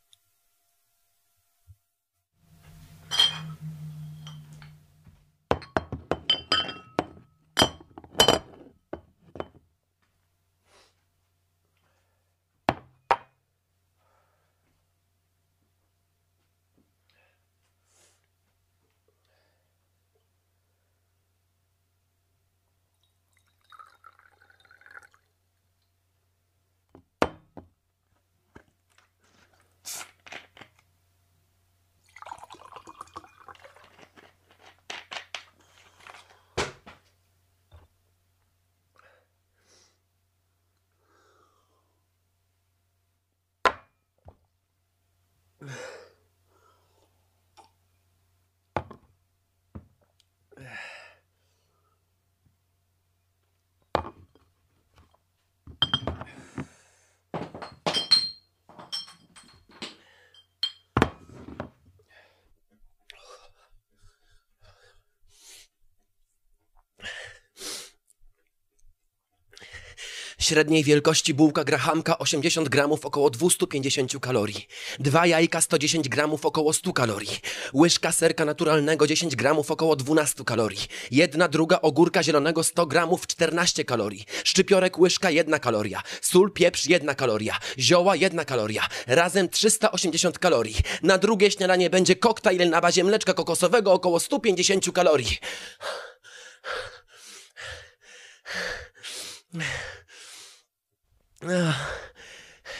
Średniej 70.46 70.84
wielkości 70.84 71.34
bułka 71.34 71.64
grahamka 71.64 72.18
80 72.18 72.68
gramów 72.68 73.06
około 73.06 73.30
250 73.30 74.12
kalorii. 74.20 74.66
Dwa 74.98 75.26
jajka 75.26 75.60
110 75.60 76.08
gramów 76.08 76.46
około 76.46 76.72
100 76.72 76.92
kalorii. 76.92 77.38
Łyżka 77.74 78.12
serka 78.12 78.44
naturalnego 78.44 79.06
10 79.06 79.36
gramów 79.36 79.70
około 79.70 79.96
12 79.96 80.44
kalorii. 80.44 80.86
Jedna 81.10 81.48
druga 81.48 81.80
ogórka 81.80 82.22
zielonego 82.22 82.62
100 82.64 82.86
gramów 82.86 83.26
14 83.26 83.84
kalorii. 83.84 84.24
Szczypiorek 84.44 84.98
łyżka 84.98 85.30
1 85.30 85.60
kaloria. 85.60 86.02
Sól 86.20 86.52
pieprz 86.52 86.86
1 86.86 87.14
kaloria. 87.14 87.58
Zioła 87.78 88.16
1 88.16 88.44
kaloria. 88.44 88.88
Razem 89.06 89.48
380 89.48 90.38
kalorii. 90.38 90.76
Na 91.02 91.18
drugie 91.18 91.50
śniadanie 91.50 91.90
będzie 91.90 92.16
koktajl 92.16 92.70
na 92.70 92.80
bazie 92.80 93.04
mleczka 93.04 93.34
kokosowego 93.34 93.92
około 93.92 94.20
150 94.20 94.92
kalorii. 94.92 95.38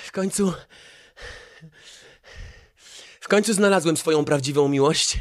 W 0.04 0.12
końcu. 0.12 0.52
W 3.20 3.28
końcu 3.28 3.52
znalazłem 3.54 3.96
swoją 3.96 4.24
prawdziwą 4.24 4.68
miłość. 4.68 5.18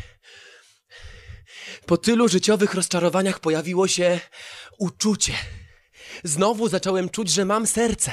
Po 1.86 1.98
tylu 1.98 2.28
życiowych 2.28 2.74
rozczarowaniach 2.74 3.40
pojawiło 3.40 3.88
się 3.88 4.20
uczucie. 4.78 5.34
Znowu 6.24 6.70
zacząłem 6.70 7.10
czuć, 7.10 7.30
że 7.30 7.46
mam 7.46 7.68
serce. 7.68 8.12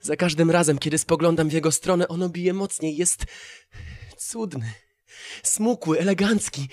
Za 0.00 0.16
każdym 0.16 0.50
razem, 0.50 0.78
kiedy 0.78 0.98
spoglądam 0.98 1.48
w 1.48 1.52
jego 1.52 1.72
stronę, 1.72 2.08
ono 2.08 2.28
bije 2.28 2.54
mocniej. 2.54 2.96
Jest 2.96 3.24
cudny, 4.16 4.72
smukły, 5.42 5.98
elegancki. 5.98 6.68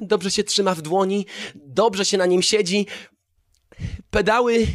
Dobrze 0.00 0.30
się 0.30 0.44
trzyma 0.44 0.74
w 0.74 0.82
dłoni, 0.82 1.26
dobrze 1.54 2.04
się 2.04 2.18
na 2.18 2.26
nim 2.26 2.42
siedzi. 2.42 2.86
Pedały. 4.10 4.66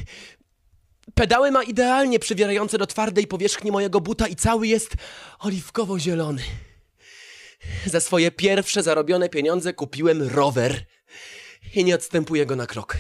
Pedały 1.16 1.52
ma 1.52 1.64
idealnie 1.64 2.20
przywierające 2.20 2.78
do 2.78 2.88
twardej 2.88 3.28
powierzchni 3.28 3.72
mojego 3.72 4.02
buta 4.02 4.28
i 4.28 4.36
cały 4.36 4.68
jest 4.68 4.94
oliwkowo-zielony. 5.40 6.42
Za 7.86 8.00
swoje 8.00 8.32
pierwsze 8.32 8.84
zarobione 8.84 9.30
pieniądze 9.30 9.74
kupiłem 9.74 10.22
rower 10.22 10.86
i 11.76 11.84
nie 11.84 11.96
odstępuję 11.96 12.46
go 12.46 12.56
na 12.56 12.68
krok. 12.68 12.98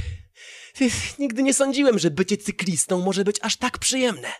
Nigdy 1.19 1.43
nie 1.43 1.53
sądziłem, 1.53 1.99
że 1.99 2.11
bycie 2.11 2.37
cyklistą 2.37 3.01
może 3.01 3.23
być 3.23 3.37
aż 3.41 3.57
tak 3.57 3.77
przyjemne. 3.77 4.31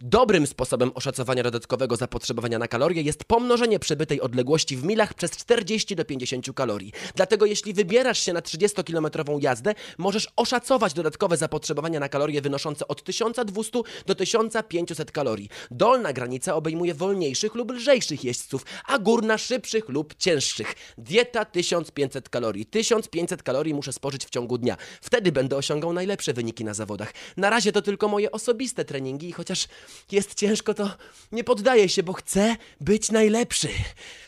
Dobrym 0.00 0.46
sposobem 0.46 0.90
oszacowania 0.94 1.42
dodatkowego 1.42 1.96
zapotrzebowania 1.96 2.58
na 2.58 2.68
kalorie 2.68 3.02
jest 3.02 3.24
pomnożenie 3.24 3.78
przebytej 3.78 4.20
odległości 4.20 4.76
w 4.76 4.84
milach 4.84 5.14
przez 5.14 5.30
40 5.30 5.96
do 5.96 6.04
50 6.04 6.46
kalorii. 6.54 6.92
Dlatego 7.14 7.46
jeśli 7.46 7.72
wybierasz 7.72 8.18
się 8.18 8.32
na 8.32 8.40
30-kilometrową 8.40 9.42
jazdę, 9.42 9.74
możesz 9.98 10.28
oszacować 10.36 10.92
dodatkowe 10.92 11.36
zapotrzebowania 11.36 12.00
na 12.00 12.08
kalorie 12.08 12.40
wynoszące 12.40 12.88
od 12.88 13.04
1200 13.04 13.80
do 14.06 14.14
1500 14.14 15.12
kalorii. 15.12 15.48
Dolna 15.70 16.12
granica 16.12 16.54
obejmuje 16.54 16.94
wolniejszych 16.94 17.54
lub 17.54 17.70
lżejszych 17.70 18.24
jeźdźców, 18.24 18.64
a 18.86 18.98
górna 18.98 19.38
szybszych 19.38 19.88
lub 19.88 20.14
cięższych. 20.14 20.74
Dieta 20.98 21.44
1500 21.44 22.28
kalorii. 22.28 22.66
1500 22.66 23.42
kalorii 23.42 23.74
muszę 23.74 23.92
spożyć 23.92 24.26
w 24.26 24.30
ciągu 24.30 24.58
dnia. 24.58 24.76
Wtedy 25.00 25.32
będę 25.32 25.56
osiągał 25.56 25.92
najlepsze 25.92 26.32
wyniki 26.32 26.64
na 26.64 26.74
zawodach. 26.74 27.12
Na 27.36 27.50
razie 27.50 27.72
to 27.72 27.82
tylko 27.82 28.08
moje 28.08 28.32
osobiste 28.32 28.84
treningi 28.84 29.28
i 29.28 29.32
chociaż 29.32 29.68
jest 30.12 30.34
ciężko, 30.34 30.74
to 30.74 30.90
nie 31.32 31.44
poddaję 31.44 31.88
się, 31.88 32.02
bo 32.02 32.12
chcę 32.12 32.56
być 32.80 33.10
najlepszy. 33.10 33.68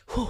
Huh. 0.06 0.28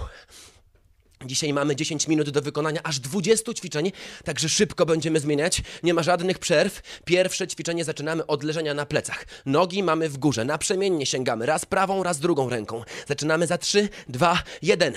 Dzisiaj 1.24 1.52
mamy 1.52 1.76
10 1.76 2.08
minut 2.08 2.30
do 2.30 2.42
wykonania 2.42 2.80
aż 2.82 2.98
20 2.98 3.54
ćwiczeń, 3.54 3.92
także 4.24 4.48
szybko 4.48 4.86
będziemy 4.86 5.20
zmieniać. 5.20 5.62
Nie 5.82 5.94
ma 5.94 6.02
żadnych 6.02 6.38
przerw. 6.38 6.82
Pierwsze 7.04 7.48
ćwiczenie 7.48 7.84
zaczynamy 7.84 8.26
od 8.26 8.42
leżenia 8.42 8.74
na 8.74 8.86
plecach. 8.86 9.24
Nogi 9.46 9.82
mamy 9.82 10.08
w 10.08 10.18
górze, 10.18 10.44
naprzemiennie 10.44 11.06
sięgamy 11.06 11.46
raz 11.46 11.66
prawą, 11.66 12.02
raz 12.02 12.18
drugą 12.18 12.48
ręką. 12.48 12.82
Zaczynamy 13.08 13.46
za 13.46 13.58
3, 13.58 13.88
2, 14.08 14.42
1. 14.62 14.94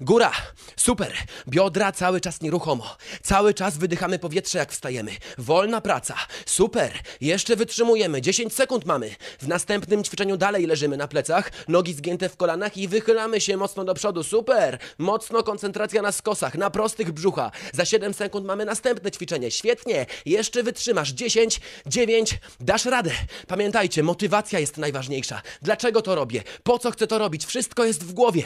Góra. 0.00 0.32
Super. 0.76 1.12
Biodra 1.48 1.92
cały 1.92 2.20
czas 2.20 2.40
nieruchomo. 2.40 2.96
Cały 3.22 3.54
czas 3.54 3.78
wydychamy 3.78 4.18
powietrze 4.18 4.58
jak 4.58 4.72
wstajemy. 4.72 5.12
Wolna 5.38 5.80
praca. 5.80 6.14
Super. 6.46 6.92
Jeszcze 7.20 7.56
wytrzymujemy. 7.56 8.22
10 8.22 8.52
sekund 8.52 8.84
mamy. 8.84 9.10
W 9.38 9.48
następnym 9.48 10.04
ćwiczeniu 10.04 10.36
dalej 10.36 10.66
leżymy 10.66 10.96
na 10.96 11.08
plecach, 11.08 11.52
nogi 11.68 11.94
zgięte 11.94 12.28
w 12.28 12.36
kolanach 12.36 12.76
i 12.76 12.88
wychylamy 12.88 13.40
się 13.40 13.56
mocno 13.56 13.84
do 13.84 13.94
przodu. 13.94 14.22
Super. 14.22 14.78
Mocno 14.98 15.42
koncentrujemy 15.42 15.65
koncentracja 15.66 16.02
na 16.02 16.12
skosach, 16.12 16.54
na 16.54 16.70
prostych 16.70 17.12
brzucha. 17.12 17.50
Za 17.72 17.84
7 17.84 18.14
sekund 18.14 18.46
mamy 18.46 18.64
następne 18.64 19.10
ćwiczenie. 19.10 19.50
Świetnie, 19.50 20.06
jeszcze 20.26 20.62
wytrzymasz. 20.62 21.10
10, 21.10 21.60
9, 21.86 22.38
dasz 22.60 22.84
radę. 22.84 23.10
Pamiętajcie, 23.46 24.02
motywacja 24.02 24.58
jest 24.58 24.76
najważniejsza. 24.76 25.42
Dlaczego 25.62 26.02
to 26.02 26.14
robię? 26.14 26.42
Po 26.62 26.78
co 26.78 26.90
chcę 26.90 27.06
to 27.06 27.18
robić? 27.18 27.46
Wszystko 27.46 27.84
jest 27.84 28.04
w 28.04 28.12
głowie. 28.12 28.42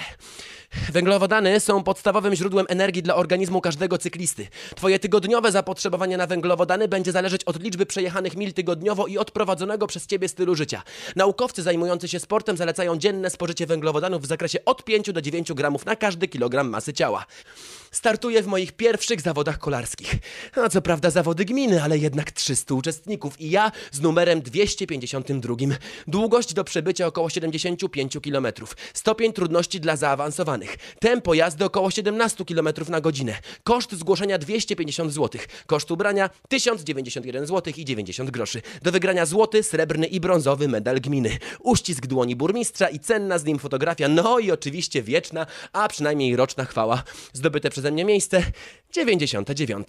Węglowodany 0.93 1.61
są 1.61 1.83
podstawowym 1.83 2.35
źródłem 2.35 2.67
energii 2.69 3.03
dla 3.03 3.15
organizmu 3.17 3.61
każdego 3.61 3.99
cyklisty. 3.99 4.49
Twoje 4.77 4.99
tygodniowe 4.99 5.53
zapotrzebowanie 5.53 6.17
na 6.17 6.27
węglowodany 6.27 6.89
będzie 6.89 7.13
zależeć 7.13 7.45
od 7.45 7.63
liczby 7.63 7.87
przejechanych 7.87 8.37
mil 8.37 8.53
tygodniowo 8.53 9.07
i 9.07 9.19
od 9.19 9.31
prowadzonego 9.31 9.87
przez 9.87 10.07
ciebie 10.07 10.29
stylu 10.29 10.55
życia. 10.55 10.83
Naukowcy 11.17 11.63
zajmujący 11.63 12.09
się 12.09 12.21
sportem 12.21 12.57
zalecają 12.57 12.97
dzienne 12.97 13.31
spożycie 13.31 13.67
węglowodanów 13.67 14.23
w 14.23 14.27
zakresie 14.27 14.59
od 14.65 14.85
5 14.85 15.13
do 15.13 15.23
9 15.23 15.53
gramów 15.53 15.87
na 15.87 15.97
każdy 15.97 16.29
kilogram 16.29 16.69
masy 16.69 16.93
ciała. 16.93 17.27
Startuję 17.91 18.43
w 18.43 18.47
moich 18.47 18.73
pierwszych 18.73 19.21
zawodach 19.21 19.59
kolarskich. 19.59 20.15
A 20.57 20.69
co 20.69 20.83
prawda 20.83 21.11
zawody 21.11 21.45
gminy, 21.45 21.83
ale 21.83 21.99
jednak 21.99 22.31
300 22.31 22.75
uczestników 22.75 23.41
i 23.41 23.51
ja 23.51 23.73
z 23.93 24.01
numerem 24.01 24.43
252. 24.43 25.55
Długość 26.07 26.55
do 26.55 26.65
przebycia 26.65 27.07
około 27.07 27.31
75 27.31 28.19
km. 28.25 28.47
Stopień 28.95 29.33
trudności 29.33 29.81
dla 29.81 29.97
zaawansowanych. 29.97 30.77
Tempo 31.01 31.35
jazdy 31.35 31.65
około 31.65 31.91
17 31.91 32.45
km 32.45 32.69
na 32.89 33.01
godzinę. 33.01 33.35
Koszt 33.65 33.93
zgłoszenia 33.93 34.39
250 34.39 35.13
zł. 35.13 35.41
Koszt 35.67 35.91
ubrania 35.91 36.31
1091 36.49 37.47
zł 37.47 37.73
i 37.77 37.85
90 37.85 38.31
groszy. 38.31 38.63
Do 38.83 38.93
wygrania 38.93 39.27
złoty, 39.27 39.63
srebrny 39.63 40.07
i 40.07 40.21
brązowy 40.21 40.69
medal 40.69 41.01
gminy. 41.01 41.39
Uścisk 41.61 42.07
dłoni 42.07 42.37
burmistrza 42.37 42.89
i 42.89 42.99
cenna 42.99 43.39
z 43.39 43.45
nim 43.45 43.59
fotografia. 43.59 44.09
No 44.09 44.39
i 44.39 44.51
oczywiście 44.51 45.03
wieczna, 45.03 45.47
a 45.73 45.89
przynajmniej 45.89 46.37
roczna 46.37 46.65
chwała. 46.65 47.03
Zdobyte 47.33 47.71
przeze 47.81 47.93
mnie 47.93 48.05
miejsce 48.05 48.43
99. 48.93 49.89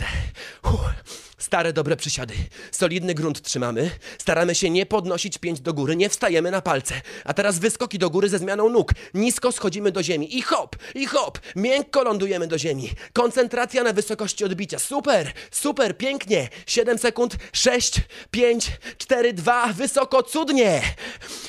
Uff. 0.63 1.30
Stare, 1.41 1.73
dobre 1.73 1.97
przysiady. 1.97 2.33
Solidny 2.71 3.13
grunt 3.13 3.41
trzymamy. 3.41 3.91
Staramy 4.17 4.55
się 4.55 4.69
nie 4.69 4.85
podnosić 4.85 5.37
pięć 5.37 5.61
do 5.61 5.73
góry, 5.73 5.95
nie 5.95 6.09
wstajemy 6.09 6.51
na 6.51 6.61
palce. 6.61 7.01
A 7.25 7.33
teraz 7.33 7.59
wyskoki 7.59 7.99
do 7.99 8.09
góry 8.09 8.29
ze 8.29 8.39
zmianą 8.39 8.69
nóg. 8.69 8.91
Nisko 9.13 9.51
schodzimy 9.51 9.91
do 9.91 10.03
ziemi 10.03 10.37
i 10.37 10.41
hop, 10.41 10.75
i 10.95 11.05
hop. 11.05 11.39
Miękko 11.55 12.03
lądujemy 12.03 12.47
do 12.47 12.57
ziemi. 12.57 12.89
Koncentracja 13.13 13.83
na 13.83 13.93
wysokości 13.93 14.45
odbicia. 14.45 14.79
Super, 14.79 15.31
super, 15.51 15.97
pięknie. 15.97 16.49
7 16.65 16.97
sekund, 16.97 17.37
6, 17.53 18.01
5, 18.31 18.71
4, 18.97 19.33
2, 19.33 19.73
wysoko, 19.73 20.23
cudnie. 20.23 20.81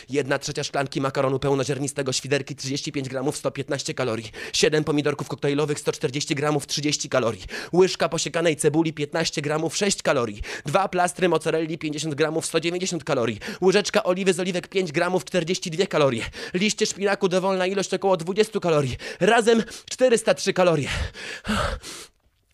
Jedna 0.08 0.38
trzecia 0.38 0.64
szklanki 0.64 1.00
makaronu 1.00 1.38
pełnoziarnistego, 1.38 2.12
świderki 2.12 2.56
35 2.56 3.08
gramów, 3.08 3.36
115 3.36 3.94
kalorii. 3.94 4.30
7 4.52 4.84
pomidorków 4.84 5.28
koktajlowych, 5.28 5.78
140 5.78 6.34
gramów, 6.34 6.66
30 6.66 7.08
kalorii. 7.08 7.44
Łyżka 7.72 8.08
posiekanej 8.08 8.56
cebuli, 8.56 8.92
15 8.92 9.42
gramów, 9.42 9.81
6 9.82 10.02
kalorii. 10.02 10.40
Dwa 10.66 10.88
plastry 10.88 11.28
mozzarelli 11.28 11.78
50 11.78 12.14
gramów 12.14 12.46
190 12.46 13.04
kalorii. 13.04 13.38
Łyżeczka 13.62 14.02
oliwy 14.02 14.32
z 14.32 14.40
oliwek 14.40 14.68
5 14.68 14.92
gramów 14.92 15.24
42 15.24 15.86
kalorie. 15.86 16.24
Liście 16.54 16.86
szpinaku 16.86 17.28
dowolna 17.28 17.66
ilość 17.66 17.94
około 17.94 18.16
20 18.16 18.60
kalorii. 18.60 18.96
Razem 19.20 19.62
403 19.90 20.52
kalorie. 20.52 20.88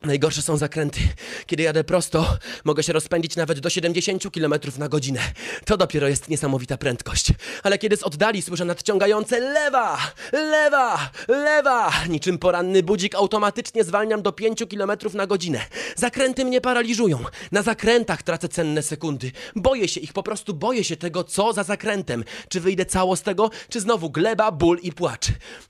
Najgorsze 0.02 0.42
są 0.42 0.56
zakręty. 0.56 1.00
Kiedy 1.46 1.62
jadę 1.62 1.84
prosto, 1.84 2.36
mogę 2.64 2.82
się 2.82 2.92
rozpędzić 2.92 3.36
nawet 3.36 3.60
do 3.60 3.70
70 3.70 4.22
km 4.34 4.54
na 4.78 4.88
godzinę. 4.88 5.20
To 5.64 5.76
dopiero 5.76 6.08
jest 6.08 6.28
niesamowita 6.28 6.76
prędkość. 6.76 7.26
Ale 7.62 7.78
kiedy 7.78 7.96
z 7.96 8.02
oddali 8.02 8.42
słyszę 8.42 8.64
nadciągające 8.64 9.40
lewa, 9.40 9.98
lewa, 10.32 11.10
lewa, 11.28 11.92
niczym 12.08 12.38
poranny 12.38 12.82
budzik 12.82 13.14
automatycznie 13.14 13.84
zwalniam 13.84 14.22
do 14.22 14.32
5 14.32 14.64
km 14.70 14.92
na 15.14 15.26
godzinę. 15.26 15.60
Zakręty 15.96 16.44
mnie 16.44 16.60
paraliżują. 16.60 17.18
Na 17.52 17.62
zakrętach 17.62 18.22
tracę 18.22 18.48
cenne 18.48 18.82
sekundy. 18.82 19.32
Boję 19.56 19.88
się 19.88 20.00
ich, 20.00 20.12
po 20.12 20.22
prostu 20.22 20.54
boję 20.54 20.84
się 20.84 20.96
tego, 20.96 21.24
co 21.24 21.52
za 21.52 21.62
zakrętem. 21.62 22.24
Czy 22.48 22.60
wyjdę 22.60 22.86
cało 22.86 23.16
z 23.16 23.22
tego, 23.22 23.50
czy 23.68 23.80
znowu 23.80 24.10
gleba, 24.10 24.52
ból 24.52 24.78
i 24.82 24.92
płacz. 24.92 25.26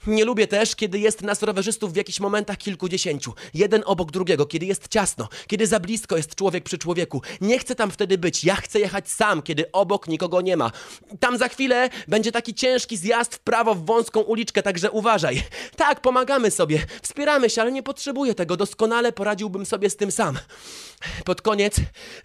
Nie 0.06 0.24
lubię 0.24 0.46
też, 0.46 0.76
kiedy 0.76 0.98
jest 0.98 1.22
nas 1.22 1.42
rowerzystów 1.42 1.92
w 1.92 1.96
jakichś 1.96 2.20
momentach 2.20 2.56
kilkudziesięciu. 2.56 3.34
Jeden 3.54 3.82
obok 3.86 4.10
drugiego, 4.10 4.17
kiedy 4.24 4.66
jest 4.66 4.88
ciasno, 4.88 5.28
kiedy 5.46 5.66
za 5.66 5.80
blisko 5.80 6.16
jest 6.16 6.34
człowiek 6.34 6.64
przy 6.64 6.78
człowieku. 6.78 7.22
Nie 7.40 7.58
chcę 7.58 7.74
tam 7.74 7.90
wtedy 7.90 8.18
być. 8.18 8.44
Ja 8.44 8.56
chcę 8.56 8.80
jechać 8.80 9.10
sam, 9.10 9.42
kiedy 9.42 9.72
obok 9.72 10.08
nikogo 10.08 10.40
nie 10.40 10.56
ma. 10.56 10.70
Tam 11.20 11.38
za 11.38 11.48
chwilę 11.48 11.90
będzie 12.08 12.32
taki 12.32 12.54
ciężki 12.54 12.96
zjazd 12.96 13.34
w 13.34 13.38
prawo 13.38 13.74
w 13.74 13.84
wąską 13.84 14.20
uliczkę, 14.20 14.62
także 14.62 14.90
uważaj. 14.90 15.42
Tak, 15.76 16.00
pomagamy 16.00 16.50
sobie, 16.50 16.86
wspieramy 17.02 17.50
się, 17.50 17.62
ale 17.62 17.72
nie 17.72 17.82
potrzebuję 17.82 18.34
tego. 18.34 18.56
Doskonale 18.56 19.12
poradziłbym 19.12 19.66
sobie 19.66 19.90
z 19.90 19.96
tym 19.96 20.12
sam. 20.12 20.38
Pod 21.24 21.42
koniec 21.42 21.76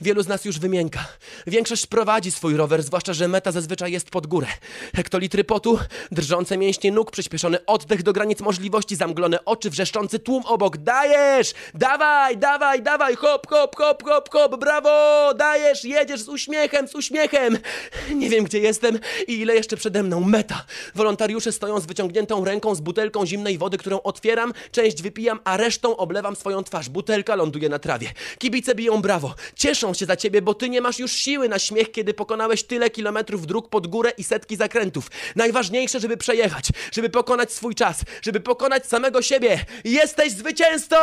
wielu 0.02 0.24
z 0.24 0.28
nas 0.28 0.46
już 0.46 0.60
wymięka. 0.60 1.06
Większość 1.48 1.86
prowadzi 1.86 2.32
swój 2.32 2.58
rower, 2.58 2.84
zwłaszcza, 2.84 3.14
że 3.14 3.28
meta 3.28 3.52
zazwyczaj 3.52 3.92
jest 3.92 4.10
pod 4.10 4.28
górę. 4.28 4.48
Hektolitry 4.96 5.44
potu, 5.44 5.80
drżące 6.12 6.58
mięśnie 6.58 6.92
nóg, 6.92 7.12
przyspieszony 7.12 7.66
oddech 7.66 8.04
do 8.04 8.14
granic 8.14 8.40
możliwości, 8.40 8.96
zamglone 8.96 9.46
oczy, 9.46 9.70
wrzeszczący 9.70 10.20
tłum 10.20 10.44
obok. 10.46 10.78
Dajesz! 10.78 11.54
Dawaj, 11.74 12.38
dawaj, 12.38 12.82
dawaj! 12.82 13.16
Hop, 13.16 13.48
hop, 13.48 13.76
hop, 13.76 14.04
hop, 14.04 14.30
hop! 14.30 14.60
Brawo! 14.60 15.34
Dajesz! 15.34 15.84
Jedziesz 15.84 16.22
z 16.22 16.30
uśmiechem, 16.30 16.88
z 16.88 16.96
uśmiechem! 16.96 17.58
Nie 18.16 18.30
wiem, 18.30 18.44
gdzie 18.44 18.60
jestem 18.60 19.00
i 19.28 19.40
ile 19.40 19.56
jeszcze 19.56 19.78
przede 19.78 20.04
mną. 20.04 20.20
Meta! 20.20 20.66
Wolontariusze 20.96 21.52
stoją 21.52 21.80
z 21.80 21.86
wyciągniętą 21.86 22.46
ręką 22.46 22.76
z 22.76 22.82
butelką 22.82 23.26
zimnej 23.26 23.58
wody, 23.58 23.78
którą 23.78 24.02
otwieram, 24.02 24.54
część 24.72 25.02
wypijam, 25.02 25.40
a 25.44 25.58
resztą 25.58 25.98
oblewam 25.98 26.36
swoją 26.36 26.64
twarz. 26.64 26.90
Butelka 26.90 27.36
ląduje 27.36 27.70
na 27.70 27.80
trawie. 27.80 28.14
Kibice 28.64 28.76
biją 28.76 29.02
brawo. 29.02 29.36
Cieszą 29.56 29.94
się 29.94 30.06
za 30.06 30.16
ciebie, 30.16 30.42
bo 30.42 30.54
ty 30.54 30.70
nie 30.70 30.82
masz 30.82 31.00
już 31.00 31.12
siły 31.12 31.50
na 31.50 31.60
śmiech, 31.60 31.92
kiedy 31.92 32.14
pokonałeś 32.14 32.64
tyle 32.64 32.90
kilometrów 32.90 33.48
dróg 33.48 33.70
pod 33.70 33.88
górę 33.88 34.12
i 34.18 34.24
setki 34.24 34.56
zakrętów. 34.56 35.08
Najważniejsze, 35.36 36.00
żeby 36.00 36.18
przejechać, 36.18 36.70
żeby 36.92 37.10
pokonać 37.10 37.52
swój 37.52 37.76
czas, 37.76 38.02
żeby 38.22 38.40
pokonać 38.40 38.86
samego 38.86 39.22
siebie. 39.22 39.66
Jesteś 39.84 40.32
zwycięzcą! 40.32 40.96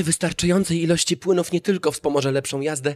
Wystarczającej 0.00 0.82
ilości 0.82 1.16
płynów 1.16 1.52
nie 1.52 1.60
tylko 1.60 1.92
wspomoże 1.92 2.32
lepszą 2.32 2.60
jazdę, 2.60 2.94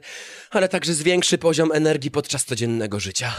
ale 0.51 0.69
także 0.69 0.95
zwiększy 0.95 1.39
poziom 1.39 1.73
energii 1.73 2.11
podczas 2.11 2.45
codziennego 2.45 3.01
życia. 3.01 3.33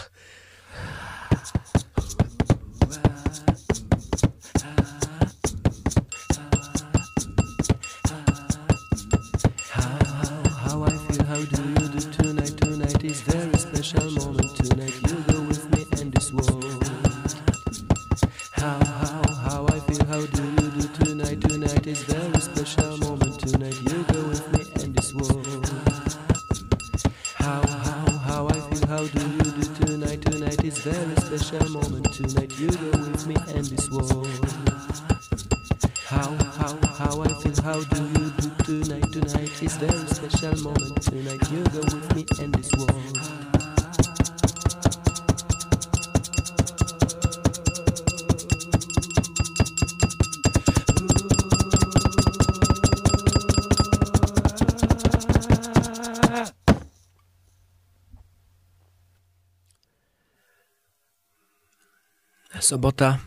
Sobota. 62.68 63.20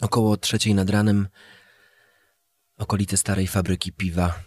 Około 0.00 0.36
trzeciej 0.36 0.74
nad 0.74 0.90
ranem. 0.90 1.28
Okolice 2.78 3.16
starej 3.16 3.46
fabryki 3.46 3.92
piwa. 3.92 4.42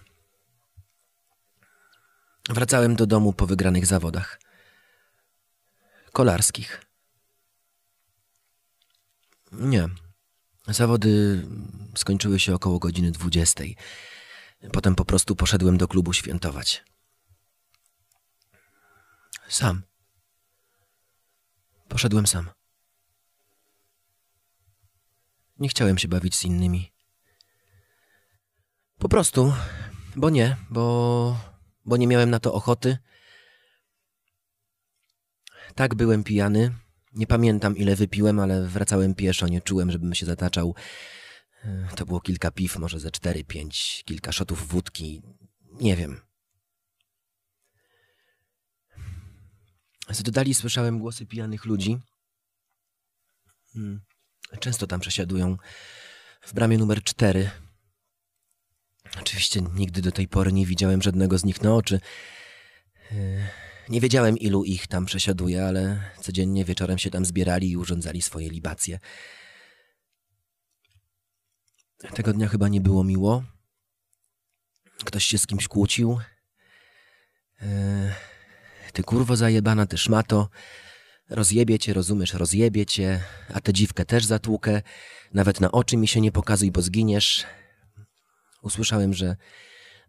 Wracałem 2.50 2.96
do 2.96 3.06
domu 3.06 3.34
po 3.34 3.48
wygranych 3.48 3.86
zawodach. 3.86 4.40
Kolarskich. 6.12 6.82
Nie. 9.52 9.90
Zawody 10.68 11.44
skończyły 11.96 12.40
się 12.40 12.56
około 12.56 12.80
godziny 12.80 13.12
dwudziestej. 13.12 13.78
Potem 14.74 14.96
po 14.96 15.06
prostu 15.06 15.36
poszedłem 15.36 15.78
do 15.78 15.88
klubu 15.88 16.14
świętować. 16.14 16.84
Sam. 19.50 19.93
Poszedłem 21.94 22.28
sam. 22.28 22.50
Nie 25.60 25.70
chciałem 25.70 25.98
się 25.98 26.08
bawić 26.08 26.36
z 26.36 26.46
innymi. 26.46 26.92
Po 28.98 29.10
prostu, 29.10 29.54
bo 30.16 30.30
nie, 30.30 30.58
bo, 30.70 31.38
bo 31.86 31.98
nie 31.98 32.08
miałem 32.08 32.30
na 32.30 32.40
to 32.40 32.54
ochoty. 32.54 32.98
Tak 35.76 35.96
byłem 35.96 36.24
pijany. 36.24 36.76
Nie 37.14 37.28
pamiętam 37.28 37.78
ile 37.78 37.96
wypiłem, 37.96 38.40
ale 38.40 38.68
wracałem 38.68 39.16
pieszo, 39.16 39.48
nie 39.48 39.62
czułem, 39.62 39.92
żebym 39.92 40.14
się 40.16 40.26
zataczał. 40.26 40.76
E, 41.64 41.88
To 41.96 42.06
było 42.06 42.22
kilka 42.22 42.52
piw, 42.52 42.78
może 42.78 43.00
ze 43.00 43.12
cztery, 43.12 43.44
pięć, 43.44 44.04
kilka 44.06 44.32
szotów 44.32 44.68
wódki. 44.68 45.22
Nie 45.72 45.96
wiem. 45.96 46.22
Z 50.12 50.20
oddali 50.20 50.54
słyszałem 50.54 51.00
głosy 51.00 51.26
pijanych 51.26 51.66
ludzi. 51.66 52.00
Hmm. 53.74 54.02
Często 54.60 54.88
tam 54.88 55.00
przesiadują. 55.00 55.58
W 56.42 56.54
bramie 56.54 56.78
numer 56.78 57.04
cztery. 57.04 57.50
Oczywiście 59.22 59.62
nigdy 59.62 60.02
do 60.02 60.12
tej 60.12 60.28
pory 60.28 60.54
nie 60.54 60.66
widziałem 60.66 61.02
żadnego 61.02 61.38
z 61.38 61.46
nich 61.46 61.62
na 61.62 61.76
oczy. 61.76 62.00
Yy, 63.12 63.48
Nie 63.90 64.02
wiedziałem, 64.02 64.38
ilu 64.38 64.64
ich 64.64 64.88
tam 64.88 65.06
przesiaduje, 65.06 65.66
ale 65.66 66.12
codziennie 66.22 66.66
wieczorem 66.66 66.98
się 66.98 67.10
tam 67.10 67.26
zbierali 67.26 67.70
i 67.70 67.78
urządzali 67.78 68.22
swoje 68.22 68.50
libacje. 68.50 69.00
Tego 72.14 72.34
dnia 72.34 72.48
chyba 72.48 72.68
nie 72.68 72.82
było 72.82 73.04
miło. 73.04 73.44
Ktoś 75.06 75.26
się 75.26 75.38
z 75.38 75.48
kimś 75.48 75.68
kłócił. 75.68 76.20
Yy, 77.62 77.68
Ty 78.94 79.04
kurwo 79.04 79.36
zajebana, 79.36 79.86
ty 79.86 79.98
szmato. 79.98 80.50
Rozjebie 81.30 81.80
cię, 81.80 81.94
rozumiesz, 81.94 82.34
rozjebie 82.34 82.86
cię, 82.86 83.20
a 83.54 83.62
tę 83.62 83.74
dziwkę 83.74 84.06
też 84.06 84.26
zatłukę. 84.26 84.82
Nawet 85.34 85.62
na 85.62 85.72
oczy 85.72 85.98
mi 85.98 86.08
się 86.08 86.22
nie 86.22 86.32
pokazuj, 86.32 86.72
bo 86.72 86.82
zginiesz. 86.82 87.46
Usłyszałem, 88.62 89.14
że 89.14 89.36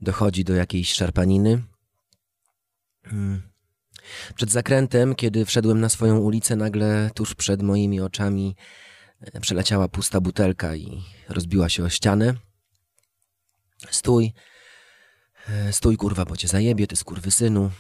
dochodzi 0.01 0.45
do 0.45 0.55
jakiejś 0.55 0.93
szarpaniny. 0.93 1.63
Mm. 3.13 3.43
Przed 4.35 4.51
zakrętem, 4.51 5.15
kiedy 5.15 5.45
wszedłem 5.45 5.81
na 5.81 5.89
swoją 5.89 6.19
ulicę, 6.19 6.57
nagle 6.57 7.11
tuż 7.15 7.35
przed 7.35 7.63
moimi 7.63 8.01
oczami 8.01 8.57
e, 9.21 9.41
przeleciała 9.41 9.89
pusta 9.89 10.21
butelka 10.21 10.77
i 10.77 11.03
rozbiła 11.29 11.69
się 11.69 11.85
o 11.85 11.89
ścianę. 11.89 12.35
Stój. 13.91 14.33
E, 15.49 15.73
Stój, 15.73 15.97
kurwa, 15.97 16.25
bo 16.25 16.37
cię 16.37 16.49
zajebie, 16.49 16.87
ty 16.87 16.97
skurwysynu. 16.97 17.71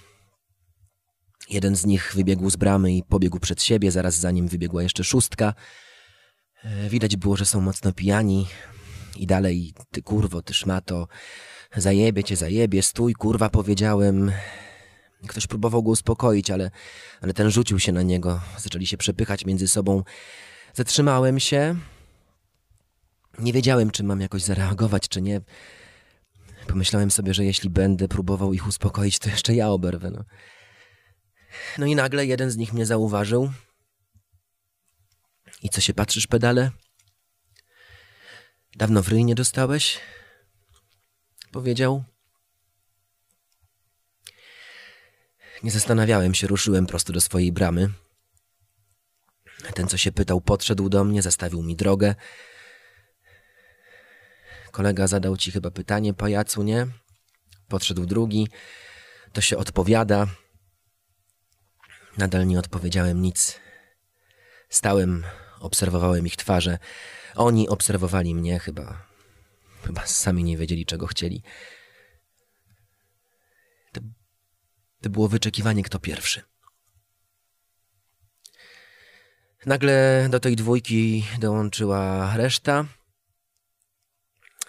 Jeden 1.50 1.76
z 1.76 1.86
nich 1.86 2.12
wybiegł 2.14 2.50
z 2.50 2.56
bramy 2.56 2.92
i 2.92 3.02
pobiegł 3.02 3.40
przed 3.40 3.62
siebie, 3.62 3.90
zaraz 3.90 4.14
za 4.14 4.30
nim 4.30 4.48
wybiegła 4.48 4.82
jeszcze 4.82 5.04
szóstka. 5.04 5.54
E, 6.64 6.88
Widać 6.88 7.16
było, 7.16 7.36
że 7.36 7.44
są 7.44 7.60
mocno 7.60 7.92
pijani. 7.92 8.46
I 9.16 9.26
dalej, 9.26 9.74
ty 9.90 10.02
kurwo, 10.02 10.42
ty 10.42 10.54
szmato, 10.54 11.08
zajebie 11.76 12.24
cię, 12.24 12.36
zajebie, 12.36 12.82
stój, 12.82 13.14
kurwa, 13.14 13.50
powiedziałem. 13.50 14.32
Ktoś 15.26 15.46
próbował 15.46 15.82
go 15.82 15.90
uspokoić, 15.90 16.50
ale, 16.50 16.70
ale 17.20 17.34
ten 17.34 17.50
rzucił 17.50 17.78
się 17.78 17.92
na 17.92 18.02
niego. 18.02 18.40
Zaczęli 18.58 18.86
się 18.86 18.96
przepychać 18.96 19.44
między 19.44 19.68
sobą. 19.68 20.02
Zatrzymałem 20.74 21.40
się. 21.40 21.76
Nie 23.38 23.52
wiedziałem, 23.52 23.90
czy 23.90 24.04
mam 24.04 24.20
jakoś 24.20 24.42
zareagować, 24.42 25.08
czy 25.08 25.22
nie. 25.22 25.40
Pomyślałem 26.66 27.10
sobie, 27.10 27.34
że 27.34 27.44
jeśli 27.44 27.70
będę 27.70 28.08
próbował 28.08 28.52
ich 28.52 28.66
uspokoić, 28.66 29.18
to 29.18 29.30
jeszcze 29.30 29.54
ja 29.54 29.68
oberwę. 29.68 30.10
No. 30.10 30.24
No 31.78 31.86
i 31.86 31.94
nagle 31.94 32.26
jeden 32.26 32.50
z 32.50 32.56
nich 32.56 32.72
mnie 32.72 32.86
zauważył. 32.86 33.52
I 35.62 35.68
co 35.68 35.80
się 35.80 35.94
patrzysz, 35.94 36.26
pedale? 36.26 36.70
Dawno 38.76 39.02
w 39.02 39.08
ryj 39.08 39.24
nie 39.24 39.34
dostałeś? 39.34 40.00
Powiedział. 41.52 42.04
Nie 45.62 45.70
zastanawiałem 45.70 46.34
się, 46.34 46.46
ruszyłem 46.46 46.86
prosto 46.86 47.12
do 47.12 47.20
swojej 47.20 47.52
bramy. 47.52 47.90
Ten, 49.74 49.88
co 49.88 49.96
się 49.96 50.12
pytał, 50.12 50.40
podszedł 50.40 50.88
do 50.88 51.04
mnie, 51.04 51.22
zastawił 51.22 51.62
mi 51.62 51.76
drogę. 51.76 52.14
Kolega 54.70 55.06
zadał 55.06 55.36
ci 55.36 55.50
chyba 55.50 55.70
pytanie, 55.70 56.14
pajacu, 56.14 56.62
nie? 56.62 56.86
Podszedł 57.68 58.06
drugi. 58.06 58.48
To 59.32 59.40
się 59.40 59.56
odpowiada. 59.56 60.26
Nadal 62.18 62.46
nie 62.46 62.58
odpowiedziałem 62.58 63.22
nic. 63.22 63.60
Stałem, 64.68 65.24
obserwowałem 65.60 66.26
ich 66.26 66.36
twarze. 66.36 66.78
Oni 67.34 67.68
obserwowali 67.68 68.34
mnie 68.34 68.58
chyba. 68.58 69.06
Chyba 69.86 70.06
sami 70.06 70.44
nie 70.44 70.56
wiedzieli, 70.56 70.86
czego 70.86 71.06
chcieli. 71.06 71.42
To, 73.92 74.00
to 75.00 75.10
było 75.10 75.28
wyczekiwanie, 75.28 75.82
kto 75.82 75.98
pierwszy. 75.98 76.42
Nagle 79.66 80.26
do 80.30 80.40
tej 80.40 80.56
dwójki 80.56 81.26
dołączyła 81.38 82.36
reszta. 82.36 82.84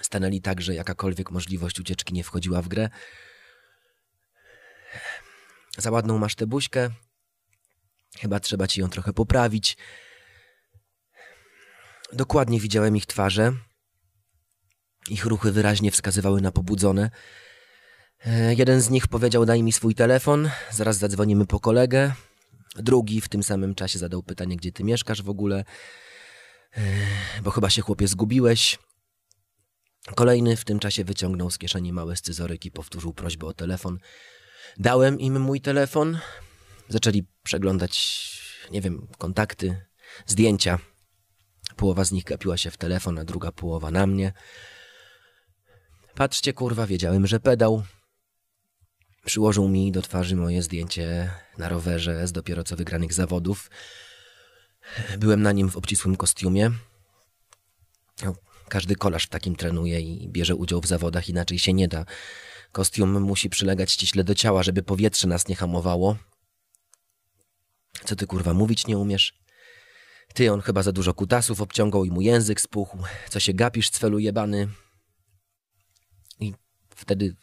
Stanęli 0.01 0.41
tak, 0.41 0.62
że 0.62 0.75
jakakolwiek 0.75 1.31
możliwość 1.31 1.79
ucieczki 1.79 2.13
nie 2.13 2.23
wchodziła 2.23 2.62
w 2.62 2.67
grę. 2.67 2.89
Za 5.77 5.91
ładną 5.91 6.17
masz 6.17 6.36
tę 6.36 6.47
buźkę. 6.47 6.89
Chyba 8.19 8.39
trzeba 8.39 8.67
ci 8.67 8.82
ją 8.82 8.89
trochę 8.89 9.13
poprawić. 9.13 9.78
Dokładnie 12.13 12.60
widziałem 12.60 12.97
ich 12.97 13.06
twarze. 13.06 13.54
Ich 15.10 15.25
ruchy 15.25 15.51
wyraźnie 15.51 15.91
wskazywały 15.91 16.41
na 16.41 16.51
pobudzone. 16.51 17.10
E, 18.25 18.54
Jeden 18.56 18.82
z 18.82 18.89
nich 18.89 19.08
powiedział: 19.08 19.45
Daj 19.45 19.63
mi 19.63 19.71
swój 19.71 19.95
telefon, 19.95 20.49
zaraz 20.71 20.97
zadzwonimy 20.97 21.45
po 21.45 21.60
kolegę. 21.60 22.13
Drugi 22.75 23.21
w 23.21 23.30
tym 23.30 23.43
samym 23.43 23.75
czasie 23.75 23.99
zadał 23.99 24.23
pytanie: 24.23 24.58
Gdzie 24.58 24.71
ty 24.71 24.84
mieszkasz 24.84 25.21
w 25.21 25.30
ogóle? 25.30 25.63
E, 26.78 26.82
Bo 27.41 27.51
chyba 27.51 27.69
się 27.69 27.82
chłopie 27.82 28.08
zgubiłeś. 28.08 28.80
Kolejny 30.15 30.56
w 30.56 30.65
tym 30.65 30.80
czasie 30.80 31.04
wyciągnął 31.04 31.51
z 31.51 31.58
kieszeni 31.58 31.93
mały 31.93 32.15
scyzoryk 32.15 32.65
i 32.65 32.71
powtórzył 32.71 33.13
prośbę 33.13 33.47
o 33.47 33.54
telefon. 33.54 33.99
Dałem 34.78 35.19
im 35.19 35.41
mój 35.41 35.62
telefon. 35.62 36.19
Zaczęli 36.89 37.24
przeglądać, 37.43 38.26
nie 38.71 38.82
wiem, 38.82 39.08
kontakty, 39.17 39.86
zdjęcia. 40.26 40.80
Połowa 41.76 42.06
z 42.06 42.12
nich 42.12 42.24
gapiła 42.24 42.58
się 42.58 42.71
w 42.71 42.78
telefon, 42.78 43.19
a 43.19 43.24
druga 43.24 43.52
połowa 43.52 43.91
na 43.91 44.08
mnie. 44.08 44.34
Patrzcie, 46.15 46.54
kurwa, 46.54 46.88
wiedziałem, 46.88 47.28
że 47.28 47.39
pedał. 47.39 47.84
Przyłożył 49.26 49.67
mi 49.69 49.91
do 49.91 50.02
twarzy 50.02 50.36
moje 50.36 50.63
zdjęcie 50.63 51.32
na 51.58 51.69
rowerze 51.69 52.28
z 52.28 52.32
dopiero 52.32 52.63
co 52.63 52.76
wygranych 52.76 53.13
zawodów. 53.13 53.71
Byłem 55.17 55.41
na 55.41 55.52
nim 55.52 55.69
w 55.69 55.78
obcisłym 55.78 56.15
kostiumie. 56.15 56.71
No, 58.24 58.36
Każdy 58.69 58.95
kolarz 58.95 59.26
w 59.26 59.30
takim 59.30 59.56
trenuje 59.56 60.02
i 60.02 60.30
bierze 60.30 60.56
udział 60.56 60.82
w 60.82 60.88
zawodach, 60.88 61.30
inaczej 61.30 61.60
się 61.60 61.74
nie 61.74 61.88
da. 61.88 62.06
Kostium 62.71 63.21
musi 63.21 63.50
przylegać 63.50 63.91
ściśle 63.91 64.24
do 64.24 64.36
ciała, 64.36 64.63
żeby 64.63 64.84
powietrze 64.84 65.28
nas 65.28 65.48
nie 65.48 65.56
hamowało. 65.56 66.15
Co 68.05 68.15
ty 68.15 68.27
kurwa 68.27 68.53
mówić 68.53 68.88
nie 68.88 68.97
umiesz? 68.97 69.39
Ty, 70.34 70.51
on 70.51 70.62
chyba 70.62 70.84
za 70.84 70.91
dużo 70.91 71.13
kutasów 71.13 71.62
obciągał 71.62 72.05
i 72.05 72.12
mu 72.12 72.21
język 72.21 72.62
spuchł. 72.62 72.97
Co 73.29 73.39
się 73.39 73.53
gapisz, 73.53 73.89
cwelu 73.89 74.19
jebany? 74.19 74.67
I 76.39 76.53
wtedy 76.95 77.36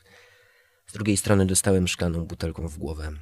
z 0.87 0.93
drugiej 0.93 1.17
strony 1.17 1.47
dostałem 1.47 1.89
szklaną 1.89 2.27
butelką 2.27 2.69
w 2.69 2.79
głowę. 2.79 3.13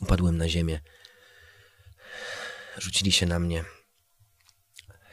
Upadłem 0.00 0.36
na 0.36 0.48
ziemię. 0.48 0.80
Rzucili 2.78 3.12
się 3.12 3.26
na 3.26 3.38
mnie 3.38 3.64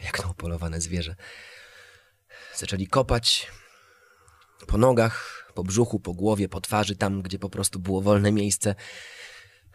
jak 0.02 0.24
na 0.24 0.32
upolowane 0.32 0.82
zwierzę. 0.82 1.16
Zaczęli 2.56 2.88
kopać 2.88 3.52
po 4.68 4.78
nogach, 4.78 5.46
po 5.54 5.64
brzuchu, 5.64 6.00
po 6.00 6.14
głowie, 6.14 6.50
po 6.50 6.62
twarzy, 6.62 6.96
tam, 6.96 7.22
gdzie 7.22 7.40
po 7.40 7.50
prostu 7.50 7.80
było 7.80 8.02
wolne 8.02 8.32
miejsce. 8.32 8.76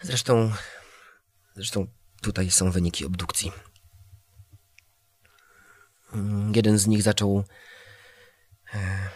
Zresztą, 0.02 0.52
zresztą 1.54 1.86
tutaj 2.22 2.50
są 2.50 2.70
wyniki 2.70 3.06
obdukcji. 3.06 3.52
Mm, 6.12 6.52
Jeden 6.56 6.78
z 6.78 6.86
nich 6.86 7.02
zaczął 7.02 7.44
e, 8.74 9.08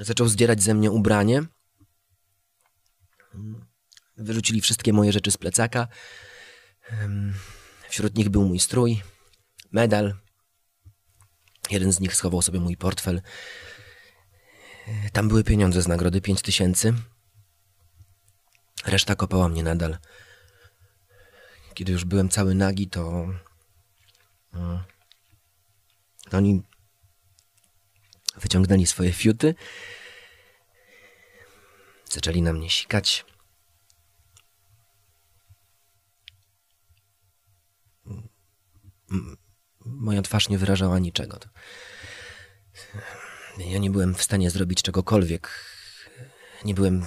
zaczął 0.00 0.28
zdzierać 0.28 0.62
ze 0.62 0.74
mnie 0.74 0.90
ubranie. 0.90 1.42
Wyrzucili 4.16 4.60
wszystkie 4.60 4.92
moje 4.92 5.12
rzeczy 5.12 5.30
z 5.30 5.36
plecaka. 5.36 5.88
Wśród 7.88 8.16
nich 8.16 8.28
był 8.28 8.44
mój 8.48 8.60
strój, 8.60 9.02
medal. 9.72 10.14
Jeden 11.70 11.92
z 11.92 12.00
nich 12.00 12.14
schował 12.16 12.42
sobie 12.42 12.60
mój 12.60 12.76
portfel. 12.76 13.22
E, 14.88 15.10
Tam 15.10 15.28
były 15.28 15.44
pieniądze 15.44 15.82
z 15.82 15.88
nagrody 15.88 16.20
5 16.20 16.42
tysięcy. 16.42 16.94
Reszta 18.84 19.14
kopała 19.14 19.48
mnie 19.48 19.62
nadal. 19.62 19.98
Kiedy 21.74 21.92
już 21.92 22.04
byłem 22.04 22.28
cały 22.28 22.54
nagi, 22.54 22.88
to. 22.88 23.28
mm, 24.54 24.82
oni 26.32 26.62
wyciągnęli 28.36 28.86
swoje 28.86 29.12
fiuty. 29.12 29.54
Zaczęli 32.10 32.42
na 32.42 32.52
mnie 32.52 32.70
sikać. 32.70 33.24
Moja 39.84 40.22
twarz 40.22 40.48
nie 40.48 40.58
wyrażała 40.58 40.98
niczego. 40.98 41.38
Ja 43.58 43.78
nie 43.78 43.90
byłem 43.90 44.14
w 44.14 44.22
stanie 44.22 44.50
zrobić 44.50 44.82
czegokolwiek. 44.82 45.64
Nie 46.64 46.74
byłem, 46.74 47.06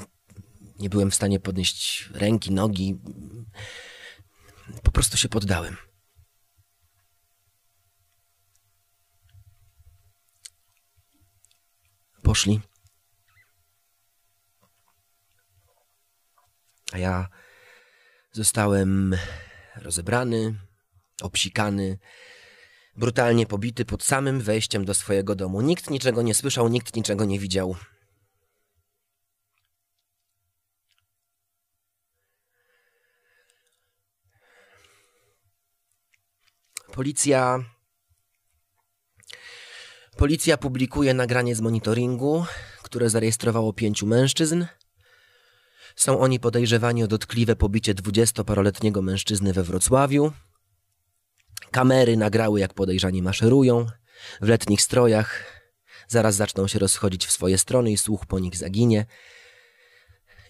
nie 0.81 0.89
byłem 0.89 1.11
w 1.11 1.15
stanie 1.15 1.39
podnieść 1.39 2.09
ręki, 2.13 2.51
nogi. 2.51 2.99
Po 4.83 4.91
prostu 4.91 5.17
się 5.17 5.29
poddałem. 5.29 5.77
Poszli. 12.23 12.61
A 16.91 16.97
ja 16.97 17.29
zostałem 18.31 19.15
rozebrany, 19.75 20.55
obsikany, 21.21 21.99
brutalnie 22.95 23.45
pobity 23.45 23.85
pod 23.85 24.03
samym 24.03 24.41
wejściem 24.41 24.85
do 24.85 24.93
swojego 24.93 25.35
domu. 25.35 25.61
Nikt 25.61 25.89
niczego 25.89 26.21
nie 26.21 26.33
słyszał, 26.33 26.67
nikt 26.67 26.95
niczego 26.95 27.25
nie 27.25 27.39
widział. 27.39 27.75
Policja. 37.01 37.63
Policja 40.17 40.57
publikuje 40.57 41.13
nagranie 41.13 41.55
z 41.55 41.61
monitoringu, 41.61 42.45
które 42.83 43.09
zarejestrowało 43.09 43.73
pięciu 43.73 44.07
mężczyzn. 44.07 44.65
Są 45.95 46.19
oni 46.19 46.39
podejrzewani 46.39 47.03
o 47.03 47.07
dotkliwe 47.07 47.55
pobicie 47.55 47.93
dwudziestoparoletniego 47.93 49.01
mężczyzny 49.01 49.53
we 49.53 49.63
Wrocławiu. 49.63 50.31
Kamery 51.71 52.17
nagrały, 52.17 52.59
jak 52.59 52.73
podejrzani 52.73 53.21
maszerują 53.21 53.85
w 54.41 54.47
letnich 54.47 54.81
strojach. 54.81 55.43
Zaraz 56.07 56.35
zaczną 56.35 56.67
się 56.67 56.79
rozchodzić 56.79 57.25
w 57.25 57.31
swoje 57.31 57.57
strony 57.57 57.91
i 57.91 57.97
słuch 57.97 58.25
po 58.25 58.39
nich 58.39 58.57
zaginie. 58.57 59.05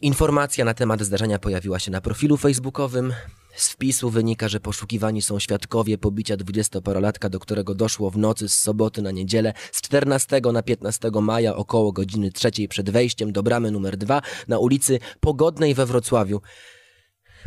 Informacja 0.01 0.65
na 0.65 0.73
temat 0.73 1.01
zdarzenia 1.01 1.39
pojawiła 1.39 1.79
się 1.79 1.91
na 1.91 2.01
profilu 2.01 2.37
facebookowym. 2.37 3.13
Z 3.55 3.69
wpisu 3.69 4.09
wynika, 4.09 4.47
że 4.47 4.59
poszukiwani 4.59 5.21
są 5.21 5.39
świadkowie 5.39 5.97
pobicia 5.97 6.37
dwudziestoparolatka, 6.37 7.29
do 7.29 7.39
którego 7.39 7.75
doszło 7.75 8.09
w 8.09 8.17
nocy 8.17 8.49
z 8.49 8.57
soboty 8.57 9.01
na 9.01 9.11
niedzielę 9.11 9.53
z 9.71 9.81
14 9.81 10.41
na 10.53 10.63
15 10.63 11.11
maja 11.21 11.55
około 11.55 11.91
godziny 11.91 12.31
trzeciej 12.31 12.67
przed 12.67 12.89
wejściem 12.89 13.31
do 13.31 13.43
bramy 13.43 13.71
numer 13.71 13.97
2 13.97 14.21
na 14.47 14.59
ulicy 14.59 14.99
Pogodnej 15.19 15.73
we 15.73 15.85
Wrocławiu. 15.85 16.41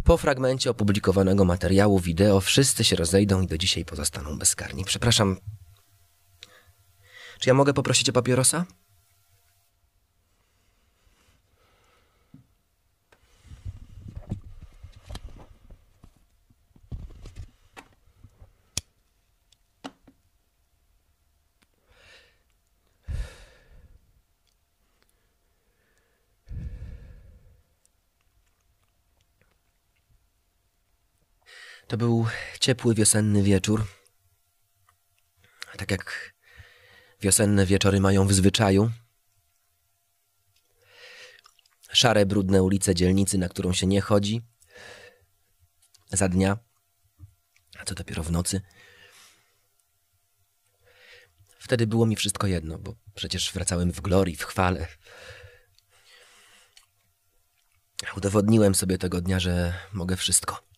Po 0.04 0.16
fragmencie 0.16 0.70
opublikowanego 0.70 1.44
materiału 1.44 1.98
wideo 1.98 2.40
wszyscy 2.40 2.84
się 2.84 2.96
rozejdą 2.96 3.40
i 3.40 3.46
do 3.46 3.58
dzisiaj 3.58 3.84
pozostaną 3.84 4.38
bezkarni. 4.38 4.84
Przepraszam. 4.84 5.36
Czy 7.40 7.50
ja 7.50 7.54
mogę 7.54 7.72
poprosić 7.72 8.08
o 8.08 8.12
papierosa? 8.12 8.66
To 31.94 31.98
był 31.98 32.26
ciepły 32.60 32.94
wiosenny 32.94 33.42
wieczór. 33.42 33.86
Tak 35.76 35.90
jak 35.90 36.34
wiosenne 37.20 37.66
wieczory 37.66 38.00
mają 38.00 38.26
w 38.26 38.32
zwyczaju. 38.32 38.90
Szare, 41.92 42.26
brudne 42.26 42.62
ulice 42.62 42.94
dzielnicy, 42.94 43.38
na 43.38 43.48
którą 43.48 43.72
się 43.72 43.86
nie 43.86 44.00
chodzi. 44.00 44.42
Za 46.12 46.28
dnia, 46.28 46.58
a 47.78 47.84
co 47.84 47.94
dopiero 47.94 48.22
w 48.22 48.30
nocy. 48.30 48.60
Wtedy 51.58 51.86
było 51.86 52.06
mi 52.06 52.16
wszystko 52.16 52.46
jedno, 52.46 52.78
bo 52.78 52.94
przecież 53.14 53.52
wracałem 53.52 53.92
w 53.92 54.00
glorii, 54.00 54.36
w 54.36 54.44
chwale. 54.44 54.86
Udowodniłem 58.16 58.74
sobie 58.74 58.98
tego 58.98 59.20
dnia, 59.20 59.40
że 59.40 59.74
mogę 59.92 60.16
wszystko. 60.16 60.73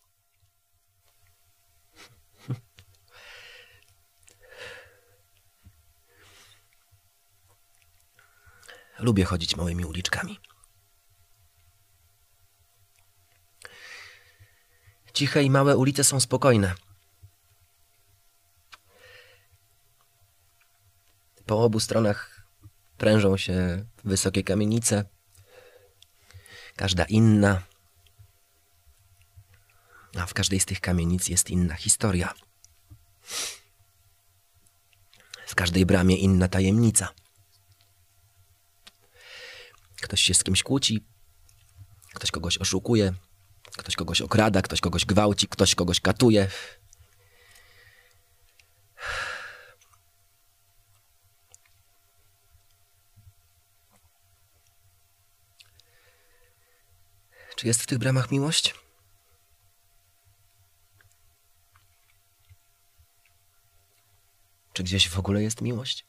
Lubię 8.99 9.25
chodzić 9.25 9.55
małymi 9.55 9.85
uliczkami. 9.85 10.39
Ciche 15.13 15.43
i 15.43 15.49
małe 15.49 15.77
ulice 15.77 16.03
są 16.03 16.19
spokojne. 16.19 16.75
Po 21.45 21.63
obu 21.63 21.79
stronach 21.79 22.47
prężą 22.97 23.37
się 23.37 23.85
wysokie 24.03 24.43
kamienice, 24.43 25.05
każda 26.75 27.03
inna. 27.03 27.61
A 30.17 30.25
w 30.25 30.33
każdej 30.33 30.59
z 30.59 30.65
tych 30.65 30.81
kamienic 30.81 31.29
jest 31.29 31.49
inna 31.49 31.75
historia. 31.75 32.33
W 35.47 35.55
każdej 35.55 35.85
bramie 35.85 36.15
inna 36.15 36.47
tajemnica. 36.47 37.13
Ktoś 40.01 40.21
się 40.21 40.33
z 40.33 40.43
kimś 40.43 40.63
kłóci, 40.63 41.03
ktoś 42.13 42.31
kogoś 42.31 42.57
oszukuje, 42.57 43.13
ktoś 43.77 43.95
kogoś 43.95 44.21
okrada, 44.21 44.61
ktoś 44.61 44.81
kogoś 44.81 45.05
gwałci, 45.05 45.47
ktoś 45.47 45.75
kogoś 45.75 45.99
katuje. 45.99 46.47
Czy 57.55 57.67
jest 57.67 57.81
w 57.81 57.85
tych 57.85 57.97
bramach 57.97 58.31
miłość? 58.31 58.75
Czy 64.73 64.83
gdzieś 64.83 65.09
w 65.09 65.19
ogóle 65.19 65.43
jest 65.43 65.61
miłość? 65.61 66.05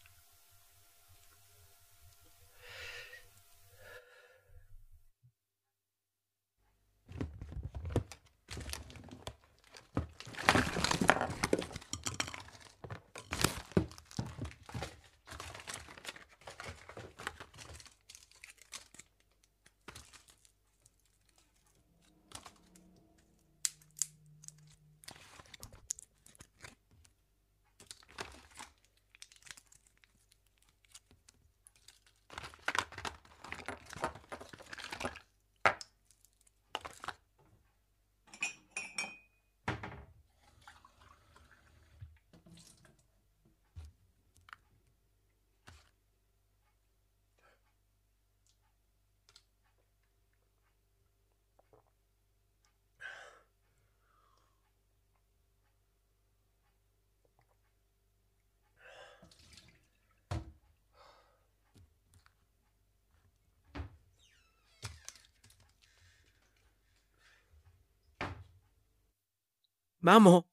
Mamo! 70.00 70.46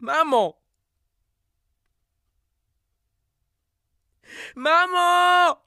Mamo! 0.00 0.58
Mamo! 4.56 5.62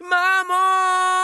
Mamo! 0.00 1.19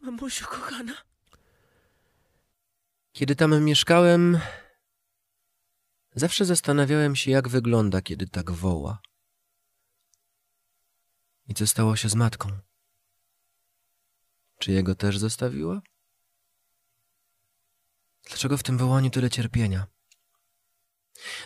Mamusiu, 0.00 0.46
kochana. 0.46 0.94
Kiedy 3.12 3.36
tam 3.36 3.64
mieszkałem, 3.64 4.40
zawsze 6.14 6.44
zastanawiałem 6.44 7.16
się, 7.16 7.30
jak 7.30 7.48
wygląda, 7.48 8.02
kiedy 8.02 8.28
tak 8.28 8.50
woła. 8.50 9.02
I 11.48 11.54
co 11.54 11.66
stało 11.66 11.96
się 11.96 12.08
z 12.08 12.14
matką? 12.14 12.48
Czy 14.58 14.72
jego 14.72 14.94
też 14.94 15.18
zostawiła? 15.18 15.82
Dlaczego 18.28 18.56
w 18.56 18.62
tym 18.62 18.78
wołaniu 18.78 19.10
tyle 19.10 19.30
cierpienia? 19.30 19.86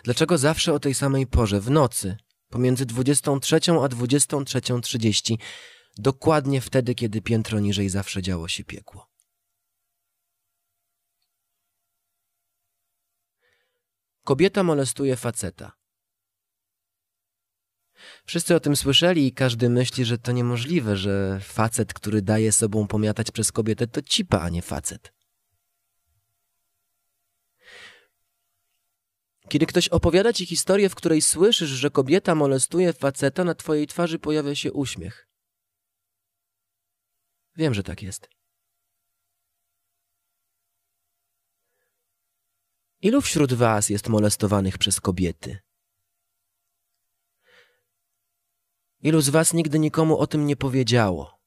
Dlaczego 0.04 0.38
zawsze 0.38 0.72
o 0.72 0.80
tej 0.80 0.94
samej 0.94 1.26
porze, 1.26 1.60
w 1.60 1.70
nocy, 1.70 2.16
pomiędzy 2.48 2.86
23 2.86 3.56
a 3.56 3.58
23.30, 3.88 5.36
dokładnie 5.96 6.60
wtedy, 6.60 6.94
kiedy 6.94 7.22
piętro 7.22 7.60
niżej 7.60 7.88
zawsze 7.88 8.22
działo 8.22 8.48
się 8.48 8.64
piekło? 8.64 9.10
Kobieta 14.24 14.62
molestuje 14.62 15.16
faceta. 15.16 15.72
Wszyscy 18.24 18.54
o 18.54 18.60
tym 18.60 18.76
słyszeli 18.76 19.26
i 19.26 19.32
każdy 19.32 19.70
myśli, 19.70 20.04
że 20.04 20.18
to 20.18 20.32
niemożliwe, 20.32 20.96
że 20.96 21.40
facet, 21.42 21.94
który 21.94 22.22
daje 22.22 22.52
sobą 22.52 22.86
pomiatać 22.86 23.30
przez 23.30 23.52
kobietę, 23.52 23.86
to 23.86 24.02
cipa, 24.02 24.40
a 24.40 24.48
nie 24.48 24.62
facet. 24.62 25.12
Kiedy 29.48 29.66
ktoś 29.66 29.88
opowiada 29.88 30.32
ci 30.32 30.46
historię, 30.46 30.88
w 30.88 30.94
której 30.94 31.22
słyszysz, 31.22 31.70
że 31.70 31.90
kobieta 31.90 32.34
molestuje 32.34 32.92
faceta, 32.92 33.44
na 33.44 33.54
twojej 33.54 33.86
twarzy 33.86 34.18
pojawia 34.18 34.54
się 34.54 34.72
uśmiech. 34.72 35.28
Wiem, 37.56 37.74
że 37.74 37.82
tak 37.82 38.02
jest. 38.02 38.28
Ilu 43.00 43.20
wśród 43.20 43.52
was 43.52 43.88
jest 43.88 44.08
molestowanych 44.08 44.78
przez 44.78 45.00
kobiety? 45.00 45.58
Ilu 49.00 49.20
z 49.20 49.28
was 49.28 49.52
nigdy 49.52 49.78
nikomu 49.78 50.18
o 50.18 50.26
tym 50.26 50.46
nie 50.46 50.56
powiedziało? 50.56 51.40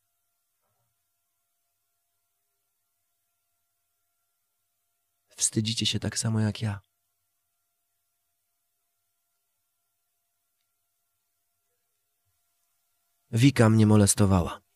Wstydzicie 5.35 5.85
się 5.85 5.99
tak 5.99 6.17
samo 6.17 6.39
jak 6.39 6.61
ja. 6.61 6.81
Wika 13.31 13.69
mnie 13.69 13.85
molestowała. 13.87 14.66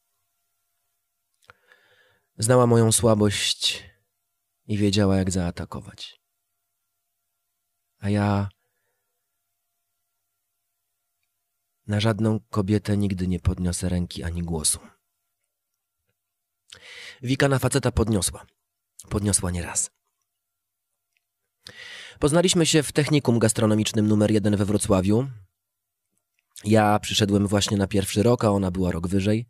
Znała 2.37 2.67
moją 2.67 2.91
słabość 2.91 3.83
i 4.67 4.77
wiedziała, 4.77 5.17
jak 5.17 5.31
zaatakować. 5.31 6.21
A 7.99 8.09
ja. 8.09 8.49
Na 11.87 11.99
żadną 11.99 12.39
kobietę 12.49 12.97
nigdy 12.97 13.27
nie 13.27 13.39
podniosę 13.39 13.89
ręki 13.89 14.23
ani 14.23 14.43
głosu. 14.43 14.79
Wika 17.21 17.47
na 17.47 17.59
faceta 17.59 17.91
podniosła. 17.91 18.45
Podniosła 19.09 19.51
nieraz. 19.51 19.91
Poznaliśmy 22.19 22.65
się 22.65 22.83
w 22.83 22.91
technikum 22.91 23.39
gastronomicznym 23.39 24.07
numer 24.07 24.31
jeden 24.31 24.55
we 24.55 24.65
Wrocławiu. 24.65 25.27
Ja 26.63 26.99
przyszedłem 26.99 27.47
właśnie 27.47 27.77
na 27.77 27.87
pierwszy 27.87 28.23
rok, 28.23 28.43
a 28.43 28.49
ona 28.49 28.71
była 28.71 28.91
rok 28.91 29.07
wyżej. 29.07 29.47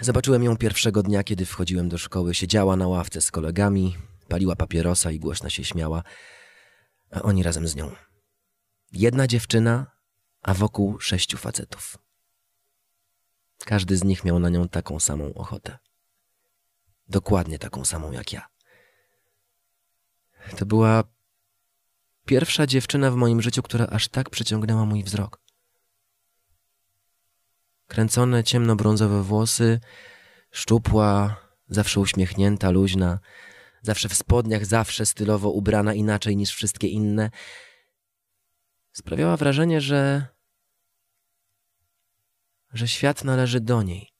Zobaczyłem 0.00 0.44
ją 0.44 0.56
pierwszego 0.56 1.02
dnia, 1.02 1.24
kiedy 1.24 1.46
wchodziłem 1.46 1.88
do 1.88 1.98
szkoły. 1.98 2.34
Siedziała 2.34 2.76
na 2.76 2.88
ławce 2.88 3.20
z 3.20 3.30
kolegami, 3.30 3.96
paliła 4.28 4.56
papierosa 4.56 5.10
i 5.10 5.18
głośno 5.18 5.48
się 5.50 5.64
śmiała, 5.64 6.02
a 7.10 7.22
oni 7.22 7.42
razem 7.42 7.68
z 7.68 7.76
nią. 7.76 7.90
Jedna 8.92 9.26
dziewczyna, 9.26 9.86
a 10.42 10.54
wokół 10.54 11.00
sześciu 11.00 11.36
facetów. 11.36 11.98
Każdy 13.64 13.96
z 13.96 14.04
nich 14.04 14.24
miał 14.24 14.38
na 14.38 14.48
nią 14.48 14.68
taką 14.68 15.00
samą 15.00 15.34
ochotę. 15.34 15.78
Dokładnie 17.08 17.58
taką 17.58 17.84
samą 17.84 18.12
jak 18.12 18.32
ja. 18.32 18.48
To 20.56 20.66
była 20.66 21.04
pierwsza 22.24 22.66
dziewczyna 22.66 23.10
w 23.10 23.14
moim 23.14 23.42
życiu, 23.42 23.62
która 23.62 23.86
aż 23.86 24.08
tak 24.08 24.30
przyciągnęła 24.30 24.84
mój 24.84 25.04
wzrok. 25.04 25.43
Kręcone 27.94 28.44
ciemnobrązowe 28.44 29.22
włosy, 29.22 29.80
szczupła, 30.50 31.36
zawsze 31.68 32.00
uśmiechnięta, 32.00 32.70
luźna, 32.70 33.18
zawsze 33.82 34.08
w 34.08 34.14
spodniach, 34.14 34.66
zawsze 34.66 35.06
stylowo 35.06 35.50
ubrana 35.50 35.94
inaczej 35.94 36.36
niż 36.36 36.50
wszystkie 36.54 36.88
inne, 36.88 37.30
sprawiała 38.92 39.36
wrażenie, 39.36 39.80
że. 39.80 40.26
że 42.72 42.88
świat 42.88 43.24
należy 43.24 43.60
do 43.60 43.82
niej. 43.82 44.12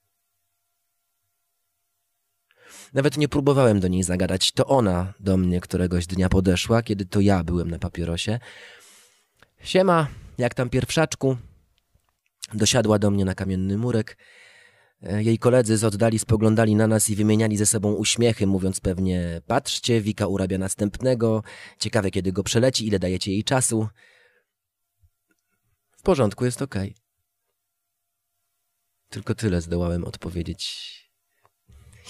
Nawet 2.93 3.16
nie 3.16 3.29
próbowałem 3.29 3.81
do 3.81 3.89
niej 3.89 4.03
zagadać. 4.03 4.53
To 4.53 4.66
ona 4.66 5.14
do 5.20 5.37
mnie 5.37 5.61
któregoś 5.61 6.07
dnia 6.07 6.29
podeszła, 6.29 6.83
kiedy 6.83 7.07
to 7.07 7.20
ja 7.20 7.45
byłem 7.45 7.70
na 7.70 7.79
papierosie. 7.79 8.39
Siema, 9.62 10.07
jak 10.39 10.55
tam 10.55 10.70
pierwszaczku? 10.70 11.37
Dosiadła 12.55 12.98
do 12.98 13.11
mnie 13.11 13.24
na 13.24 13.34
kamienny 13.34 13.78
murek. 13.78 14.18
E, 15.02 15.22
Jej 15.22 15.38
koledzy 15.38 15.76
z 15.76 15.84
oddali 15.84 16.18
spoglądali 16.18 16.74
na 16.74 16.86
nas 16.86 17.11
i 17.11 17.16
wymieniali 17.16 17.57
ze 17.57 17.66
sobą 17.66 17.92
uśmiechy, 17.92 18.46
mówiąc 18.46 18.80
pewnie: 18.80 19.42
Patrzcie, 19.46 20.00
Wika 20.00 20.26
urabia 20.26 20.59
następnego, 20.59 21.42
ciekawe 21.78 22.11
kiedy 22.11 22.32
go 22.32 22.42
przeleci, 22.42 22.86
ile 22.86 22.98
dajecie 22.98 23.32
jej 23.32 23.44
czasu. 23.44 23.88
W 25.96 26.02
porządku, 26.02 26.44
jest 26.44 26.62
okej. 26.62 26.94
Tylko 29.09 29.34
tyle 29.34 29.61
zdołałem 29.61 30.05
odpowiedzieć. 30.05 30.94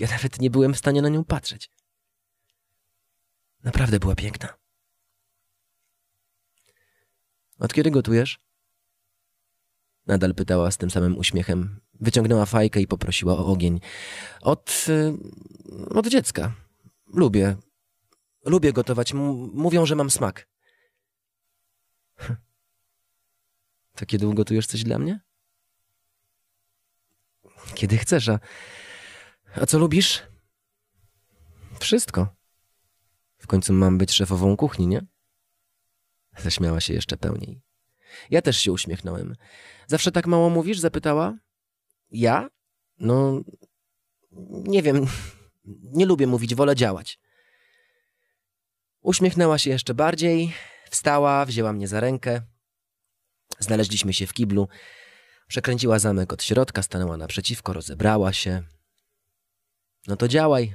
Ja 0.00 0.08
nawet 0.08 0.40
nie 0.40 0.50
byłem 0.50 0.74
w 0.74 0.78
stanie 0.78 1.02
na 1.02 1.08
nią 1.08 1.24
patrzeć. 1.24 1.70
Naprawdę 3.64 3.98
była 3.98 4.14
piękna. 4.14 4.54
Od 7.58 7.74
kiedy 7.74 7.90
gotujesz? 7.90 8.38
Nadal 10.06 10.34
pytała 10.34 10.70
z 10.70 10.76
tym 10.76 10.90
samym 10.90 11.18
uśmiechem. 11.18 11.80
Wyciągnęła 12.00 12.46
fajkę 12.46 12.80
i 12.80 12.86
poprosiła 12.86 13.32
o 13.32 13.46
ogień. 13.46 13.80
Od. 14.40 14.86
y, 14.88 15.12
od 15.94 16.06
dziecka. 16.06 16.54
Lubię. 17.06 17.56
Lubię 18.44 18.72
gotować. 18.72 19.12
M- 19.12 19.50
mówią, 19.54 19.86
że 19.86 19.94
mam 19.94 20.10
smak. 20.10 20.48
To 23.96 24.06
kiedy 24.06 24.28
ugotujesz 24.28 24.66
coś 24.66 24.82
dla 24.82 24.98
mnie? 24.98 25.20
Kiedy 27.74 27.98
chcesz, 27.98 28.28
a. 28.28 28.38
A 29.54 29.66
co 29.66 29.78
lubisz? 29.78 30.22
Wszystko. 31.80 32.36
W 33.38 33.46
końcu 33.46 33.72
mam 33.72 33.98
być 33.98 34.12
szefową 34.12 34.56
kuchni, 34.56 34.86
nie? 34.86 35.06
Zaśmiała 36.38 36.80
się 36.80 36.94
jeszcze 36.94 37.16
pełniej. 37.16 37.62
Ja 38.30 38.42
też 38.42 38.58
się 38.58 38.72
uśmiechnąłem. 38.72 39.36
Zawsze 39.86 40.12
tak 40.12 40.26
mało 40.26 40.50
mówisz? 40.50 40.78
zapytała. 40.78 41.38
Ja? 42.10 42.50
No. 42.98 43.40
Nie 44.50 44.82
wiem. 44.82 45.06
Nie 45.98 46.06
lubię 46.06 46.26
mówić, 46.26 46.54
wolę 46.54 46.76
działać. 46.76 47.18
Uśmiechnęła 49.00 49.58
się 49.58 49.70
jeszcze 49.70 49.94
bardziej, 49.94 50.52
wstała, 50.90 51.44
wzięła 51.44 51.72
mnie 51.72 51.88
za 51.88 52.00
rękę. 52.00 52.42
Znaleźliśmy 53.58 54.12
się 54.12 54.26
w 54.26 54.32
kiblu. 54.32 54.68
Przekręciła 55.48 55.98
zamek 55.98 56.32
od 56.32 56.42
środka, 56.42 56.82
stanęła 56.82 57.16
naprzeciwko, 57.16 57.72
rozebrała 57.72 58.32
się. 58.32 58.62
No 60.06 60.16
to 60.16 60.28
działaj. 60.28 60.74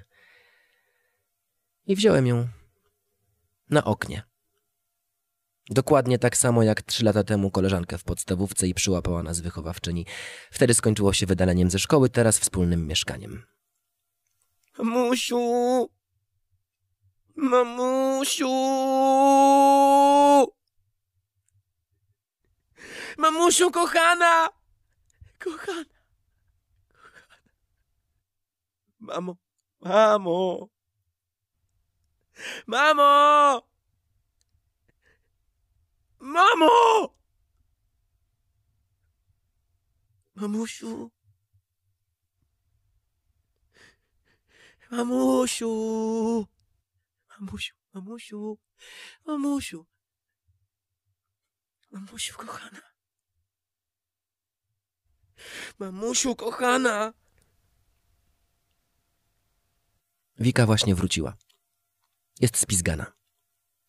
I 1.85 1.95
wziąłem 1.95 2.27
ją 2.27 2.47
na 3.69 3.83
oknie. 3.83 4.28
Dokładnie 5.69 6.19
tak 6.19 6.37
samo 6.37 6.63
jak 6.63 6.81
trzy 6.81 7.05
lata 7.05 7.23
temu 7.23 7.51
koleżankę 7.51 7.97
w 7.97 8.03
podstawówce 8.03 8.67
i 8.67 8.73
przyłapała 8.73 9.23
nas 9.23 9.39
wychowawczyni. 9.39 10.05
Wtedy 10.51 10.73
skończyło 10.73 11.13
się 11.13 11.25
wydaleniem 11.25 11.69
ze 11.69 11.79
szkoły, 11.79 12.09
teraz 12.09 12.39
wspólnym 12.39 12.87
mieszkaniem. 12.87 13.43
Mamusiu! 14.77 15.89
Mamusiu! 17.35 18.49
Mamusiu, 23.17 23.71
kochana! 23.71 24.49
Kochana! 25.39 25.85
Kochana! 26.93 27.49
Mamo! 28.99 29.35
Mamo! 29.81 30.69
Mamo! 32.67 33.68
Mamo! 36.19 37.15
Mamusiu! 40.35 41.11
Mamusiu! 44.91 46.47
Mamusiu, 47.29 47.75
mamusiu, 47.93 48.59
mamusiu. 49.25 49.85
Mamusiu, 51.91 52.35
kochana. 52.37 52.81
Mamusiu, 55.79 56.35
kochana. 56.35 57.13
Wika 60.39 60.65
właśnie 60.65 60.95
wróciła. 60.95 61.37
Jest 62.39 62.57
spizgana. 62.57 63.13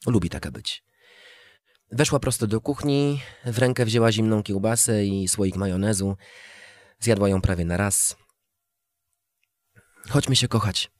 Lubi 0.06 0.30
taka 0.30 0.50
być. 0.50 0.84
Weszła 1.92 2.20
prosto 2.20 2.46
do 2.46 2.60
kuchni, 2.60 3.20
w 3.44 3.58
rękę 3.58 3.84
wzięła 3.84 4.12
zimną 4.12 4.42
kiełbasę 4.42 5.04
i 5.06 5.28
słoik 5.28 5.56
majonezu. 5.56 6.16
Zjadła 7.00 7.28
ją 7.28 7.40
prawie 7.40 7.64
na 7.64 7.76
raz. 7.76 8.16
Chodźmy 10.08 10.36
się 10.36 10.48
kochać. 10.48 10.90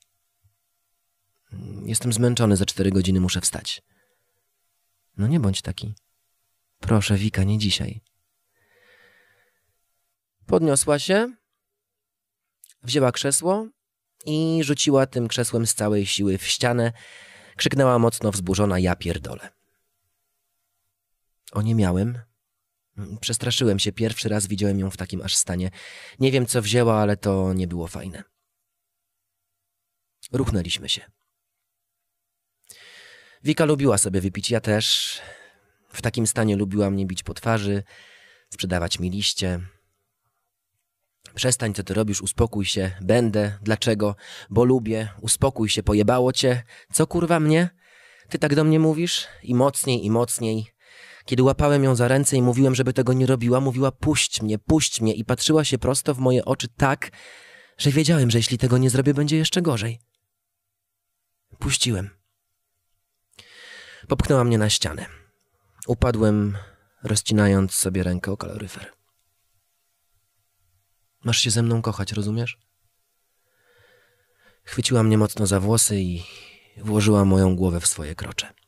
Jestem 1.84 2.12
zmęczony, 2.12 2.57
za 2.57 2.66
cztery 2.66 2.91
godziny 2.91 3.20
muszę 3.20 3.41
wstać. 3.41 3.82
No 5.16 5.26
nie 5.26 5.41
bądź 5.41 5.62
taki. 5.62 5.95
Proszę, 6.80 7.16
Wika, 7.16 7.45
nie 7.45 7.59
dzisiaj. 7.59 8.01
Podniosła 10.47 10.99
się, 10.99 11.34
wzięła 12.82 13.12
krzesło 13.12 13.68
i 14.26 14.61
rzuciła 14.64 15.07
tym 15.07 15.28
krzesłem 15.28 15.66
z 15.66 15.74
całej 15.74 16.07
siły 16.07 16.38
w 16.38 16.47
ścianę. 16.47 16.93
Krzyknęła 17.57 17.99
mocno 17.99 18.30
wzburzona, 18.30 18.78
ja 18.78 18.97
pierdolę. 18.97 19.59
Oniemiałem. 21.53 22.18
Przestraszyłem 23.20 23.78
się, 23.78 23.92
pierwszy 23.92 24.28
raz 24.28 24.46
widziałem 24.46 24.78
ją 24.78 24.90
w 24.90 24.96
takim 24.96 25.22
aż 25.22 25.36
stanie. 25.36 25.70
Nie 26.18 26.32
wiem, 26.32 26.46
co 26.46 26.62
wzięła, 26.62 27.01
ale 27.01 27.16
to 27.16 27.53
nie 27.53 27.66
było 27.66 27.86
fajne. 27.86 28.24
Ruchnęliśmy 30.32 30.88
się. 30.88 31.11
Wika 33.44 33.64
lubiła 33.64 33.98
sobie 33.98 34.20
wypić, 34.20 34.51
ja 34.51 34.61
też. 34.61 35.18
W 35.88 36.03
takim 36.03 36.26
stanie 36.26 36.57
lubiła 36.57 36.90
mnie 36.90 37.07
bić 37.07 37.22
po 37.22 37.34
twarzy, 37.34 37.82
sprzedawać 38.51 38.98
mi 38.98 39.11
liście. 39.11 39.61
Przestań, 41.34 41.74
co 41.74 41.82
ty 41.82 41.94
robisz, 41.94 42.22
uspokój 42.22 42.64
się. 42.64 42.90
Będę. 43.01 43.59
Dlaczego? 43.62 44.16
Bo 44.51 44.64
lubię. 44.64 45.09
Uspokój 45.20 45.68
się, 45.68 45.82
pojebało 45.82 46.32
cię. 46.32 46.62
Co 46.92 47.07
kurwa 47.07 47.40
mnie? 47.40 47.70
Ty 48.28 48.38
tak 48.38 48.55
do 48.55 48.64
mnie 48.64 48.80
mówisz? 48.80 49.26
I 49.42 49.55
mocniej, 49.55 50.05
i 50.05 50.11
mocniej. 50.11 50.66
Kiedy 51.30 51.42
łapałem 51.42 51.84
ją 51.84 51.94
za 51.94 52.08
ręce 52.08 52.36
i 52.36 52.42
mówiłem, 52.42 52.74
żeby 52.74 52.92
tego 52.92 53.12
nie 53.12 53.26
robiła, 53.26 53.60
mówiła 53.60 53.92
puść 53.92 54.42
mnie, 54.42 54.58
puść 54.58 55.00
mnie 55.00 55.14
i 55.14 55.24
patrzyła 55.24 55.64
się 55.64 55.78
prosto 55.78 56.14
w 56.14 56.18
moje 56.18 56.44
oczy 56.44 56.68
tak, 56.68 57.10
że 57.78 57.90
wiedziałem, 57.90 58.30
że 58.30 58.38
jeśli 58.38 58.58
tego 58.58 58.78
nie 58.78 58.90
zrobię, 58.90 59.14
będzie 59.14 59.36
jeszcze 59.36 59.62
gorzej. 59.62 60.00
Puściłem. 61.58 62.10
Popchnęła 64.08 64.44
mnie 64.44 64.58
na 64.58 64.70
ścianę. 64.70 65.06
Upadłem 65.86 66.58
rozcinając 67.02 67.74
sobie 67.74 68.02
rękę 68.02 68.32
o 68.32 68.36
kaloryfer. 68.36 68.92
Masz 71.24 71.38
się 71.38 71.50
ze 71.50 71.62
mną 71.62 71.82
kochać, 71.82 72.12
rozumiesz? 72.12 72.58
Chwyciła 74.62 75.02
mnie 75.02 75.18
mocno 75.18 75.46
za 75.46 75.60
włosy 75.60 76.00
i 76.00 76.22
włożyła 76.76 77.24
moją 77.24 77.56
głowę 77.56 77.80
w 77.80 77.86
swoje 77.86 78.14
krocze. 78.14 78.59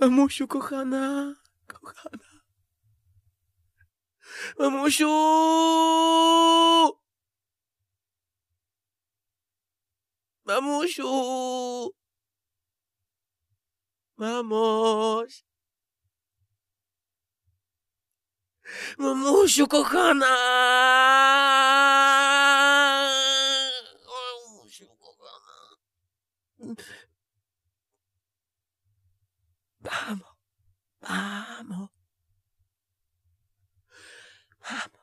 Mamusiu, 0.00 0.46
kochana, 0.46 1.34
kochana. 1.66 2.28
Mamusiu! 4.58 5.08
Mamusiu! 10.46 11.90
Mamoś! 14.18 15.44
Mamusiu, 18.98 19.66
kochana! 19.66 20.32
Mamusiu, 24.06 24.88
kochana. 25.02 25.56
Mamo, 29.88 30.36
mamo. 31.02 31.88
Mamo. 34.60 34.98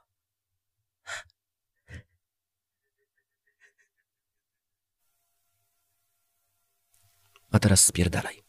A 7.51 7.59
teraz 7.59 7.85
spierdalaj. 7.85 8.43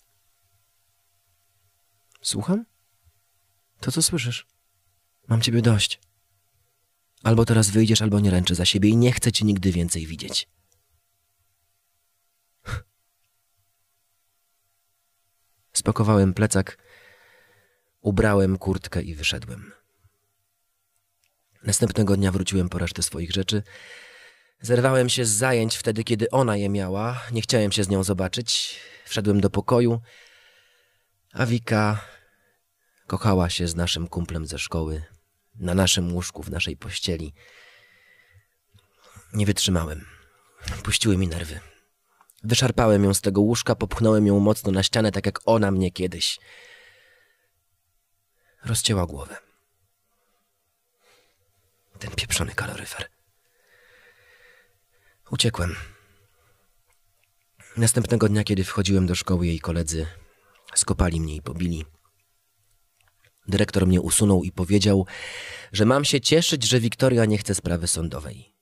Słucham? 2.23 2.67
To 3.81 3.93
co 3.93 4.03
słyszysz? 4.03 4.47
Mam 5.29 5.41
ciebie 5.41 5.63
dość. 5.63 6.01
Albo 7.23 7.45
teraz 7.45 7.71
wyjdziesz, 7.71 8.03
albo 8.03 8.21
nie 8.21 8.31
ręczę 8.31 8.55
za 8.55 8.65
siebie 8.65 8.89
i 8.89 8.97
nie 8.97 9.13
chcę 9.13 9.33
cię 9.33 9.45
nigdy 9.45 9.73
więcej 9.73 10.07
widzieć. 10.07 10.49
Spakowałem 15.87 16.35
plecak, 16.35 16.79
ubrałem 18.01 18.59
kurtkę 18.59 19.03
i 19.03 19.15
wyszedłem. 19.15 19.73
Następnego 21.63 22.17
dnia 22.17 22.33
wróciłem 22.33 22.69
po 22.69 22.79
resztę 22.79 23.03
swoich 23.03 23.33
rzeczy. 23.33 23.63
Zerwałem 24.61 25.09
się 25.09 25.25
z 25.25 25.31
zajęć 25.31 25.77
wtedy, 25.77 26.05
kiedy 26.05 26.31
ona 26.31 26.57
je 26.57 26.69
miała. 26.69 27.23
Nie 27.33 27.43
chciałem 27.43 27.73
się 27.73 27.85
z 27.85 27.89
nią 27.89 28.03
zobaczyć. 28.03 28.81
Wszedłem 29.05 29.41
do 29.41 29.51
pokoju, 29.51 30.01
a 31.33 31.47
Wika 31.47 32.05
kochała 33.07 33.51
się 33.51 33.69
z 33.69 33.75
naszym 33.75 34.09
kumplem 34.09 34.47
ze 34.47 34.59
szkoły, 34.59 35.03
na 35.55 35.75
naszym 35.75 36.15
łóżku, 36.15 36.43
w 36.43 36.51
naszej 36.51 36.77
pościeli. 36.77 37.35
Nie 39.33 39.47
wytrzymałem. 39.47 40.07
Puściły 40.83 41.17
mi 41.17 41.29
nerwy. 41.29 41.61
Wyszarpałem 42.45 43.05
ją 43.05 43.15
z 43.15 43.21
tego 43.21 43.41
łóżka, 43.41 43.75
popchnąłem 43.75 44.27
ją 44.27 44.41
mocno 44.41 44.73
na 44.73 44.83
ścianę, 44.83 45.13
tak 45.13 45.27
jak 45.27 45.41
ona 45.45 45.71
mnie 45.71 45.91
kiedyś. 45.91 46.39
Rozcięła 48.65 49.07
głowę. 49.07 49.37
Ten 51.99 52.11
pieprzony 52.11 52.55
kaloryfer. 52.55 53.11
Uciekłem. 55.31 55.77
Następnego 57.77 58.29
dnia, 58.29 58.45
kiedy 58.45 58.65
wchodziłem 58.65 59.07
do 59.07 59.15
szkoły, 59.15 59.47
jej 59.47 59.61
koledzy 59.61 60.07
skopali 60.75 61.21
mnie 61.21 61.37
i 61.37 61.43
pobili. 61.43 61.85
Dyrektor 63.49 63.87
mnie 63.87 64.01
usunął 64.01 64.43
i 64.43 64.53
powiedział, 64.53 65.07
że 65.73 65.85
mam 65.85 66.05
się 66.05 66.21
cieszyć, 66.21 66.69
że 66.69 66.81
Wiktoria 66.81 67.25
nie 67.25 67.39
chce 67.39 67.55
sprawy 67.55 67.87
sądowej. 67.87 68.56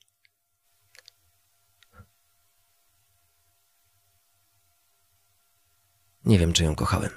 Nie 6.24 6.38
wiem, 6.38 6.52
czy 6.52 6.64
ją 6.64 6.74
kochałem. 6.74 7.10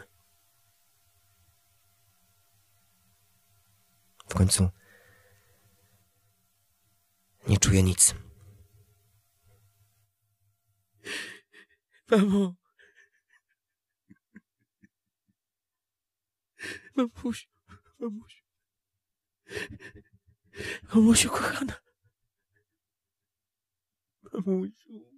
W 4.30 4.34
końcu 4.34 4.70
nie 7.48 7.58
czuję 7.58 7.84
nic. 7.84 8.16
Mamo. 12.12 12.56
Mamusiu, 16.96 17.48
mamusiu. 18.00 18.44
Mamusiu, 20.94 21.30
kochana. 21.30 21.76
Mamusiu. 24.34 25.18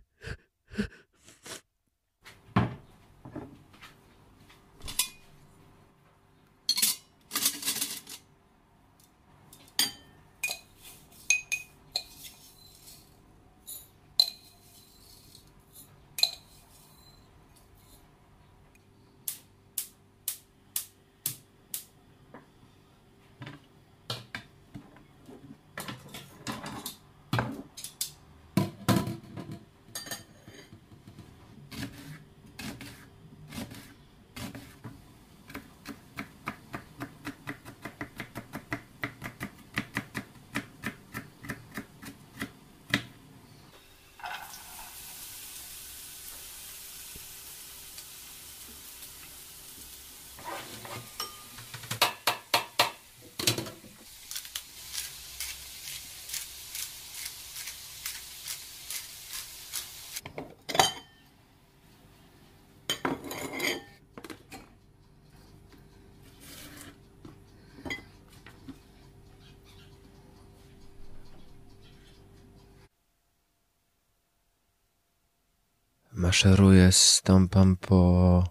Maszeruję, 76.21 76.91
stąpam 76.91 77.77
po 77.77 78.43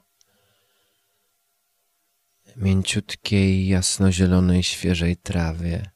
mięciutkiej, 2.57 3.69
jasnozielonej, 3.69 4.63
świeżej 4.63 5.17
trawie 5.17 5.91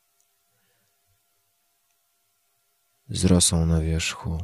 z 3.08 3.24
rosą 3.24 3.66
na 3.66 3.80
wierzchu. 3.80 4.38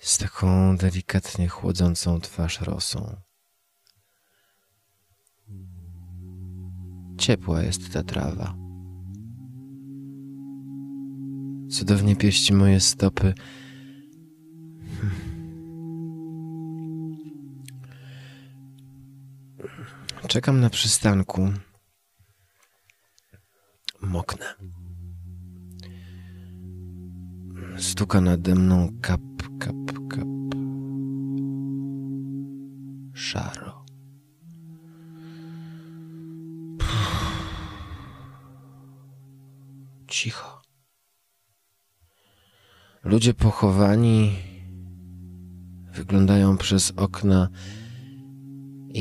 Z 0.00 0.18
taką 0.18 0.76
delikatnie 0.76 1.48
chłodzącą 1.48 2.20
twarz 2.20 2.60
rosą. 2.60 3.16
Ciepła 7.18 7.62
jest 7.62 7.92
ta 7.92 8.02
trawa. 8.02 8.54
Cudownie 11.70 12.16
pieści 12.16 12.54
moje 12.54 12.80
stopy. 12.80 13.34
Czekam 20.28 20.60
na 20.60 20.70
przystanku. 20.70 21.52
Moknę. 24.00 24.54
Stuka 27.78 28.20
nade 28.20 28.54
mną 28.54 28.88
kap, 29.02 29.20
kap, 29.60 29.74
kap. 30.10 30.28
Szaro. 33.14 33.84
Cicho. 40.08 40.62
Ludzie 43.04 43.34
pochowani 43.34 44.36
wyglądają 45.92 46.58
przez 46.58 46.92
okna 46.96 47.48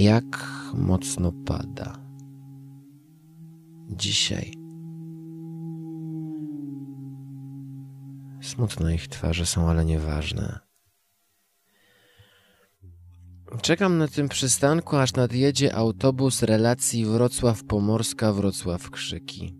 jak 0.03 0.47
mocno 0.73 1.31
pada. 1.31 1.99
Dzisiaj. 3.89 4.53
Smutne 8.41 8.95
ich 8.95 9.07
twarze 9.07 9.45
są, 9.45 9.69
ale 9.69 9.85
nieważne. 9.85 10.59
Czekam 13.61 13.97
na 13.97 14.07
tym 14.07 14.29
przystanku, 14.29 14.97
aż 14.97 15.13
nadjedzie 15.13 15.75
autobus 15.75 16.43
relacji 16.43 17.05
Wrocław 17.05 17.63
Pomorska, 17.63 18.33
Wrocław 18.33 18.89
Krzyki. 18.89 19.55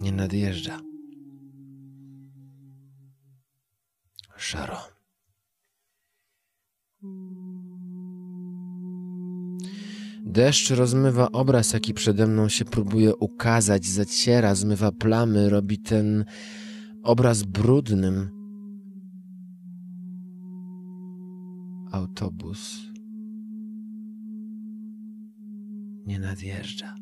Nie 0.00 0.12
nadjeżdża. 0.12 0.80
Szaro. 4.36 4.95
Deszcz 10.24 10.70
rozmywa 10.70 11.32
obraz, 11.32 11.72
jaki 11.72 11.94
przede 11.94 12.26
mną 12.26 12.48
się 12.48 12.64
próbuje 12.64 13.16
ukazać, 13.16 13.86
zaciera, 13.86 14.54
zmywa 14.54 14.92
plamy, 14.92 15.50
robi 15.50 15.78
ten 15.78 16.24
obraz 17.02 17.42
brudnym. 17.42 18.30
Autobus 21.92 22.86
nie 26.06 26.18
nadjeżdża. 26.18 26.94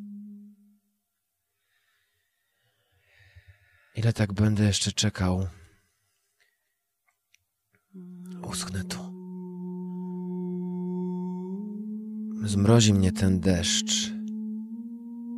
Ile 3.97 4.13
tak 4.13 4.33
będę 4.33 4.65
jeszcze 4.65 4.93
czekał? 4.93 5.47
Uschnę 8.43 8.85
tu. 8.85 9.04
Zmrozi 12.43 12.95
mnie 12.95 13.13
ten 13.13 13.41
deszcz 13.41 14.13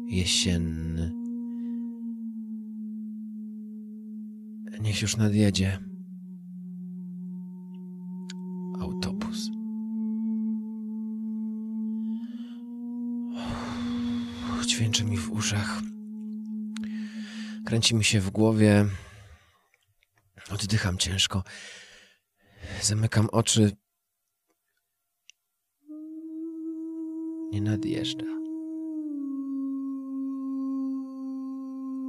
jesienny. 0.07 1.13
Niech 4.81 5.03
już 5.03 5.17
nadjedzie 5.17 5.79
autobus. 8.81 9.51
Dźwięczy 14.67 15.05
mi 15.05 15.17
w 15.17 15.31
uszach. 15.31 15.83
Kręci 17.65 17.95
mi 17.95 18.05
się 18.05 18.21
w 18.21 18.31
głowie. 18.31 18.87
Oddycham 20.51 20.99
ciężko. 20.99 21.45
Zamykam 22.83 23.29
oczy. 23.33 23.77
Nie 27.53 27.61
nadjeżdża. 27.61 28.27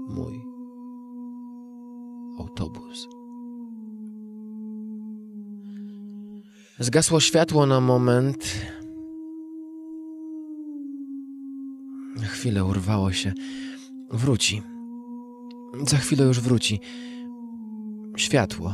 Mój 0.09 0.41
autobus. 2.39 3.07
Zgasło 6.79 7.19
światło 7.19 7.65
na 7.65 7.81
moment. 7.81 8.53
Chwilę 12.21 12.65
urwało 12.65 13.11
się. 13.11 13.33
Wróci. 14.11 14.61
Za 15.87 15.97
chwilę 15.97 16.25
już 16.25 16.39
wróci. 16.39 16.79
Światło. 18.17 18.73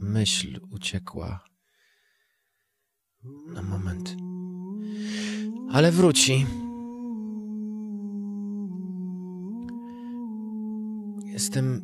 Myśl 0.00 0.60
uciekła. 0.70 1.51
Na 3.24 3.62
moment. 3.62 4.16
Ale 5.70 5.92
wróci. 5.92 6.46
Jestem. 11.24 11.82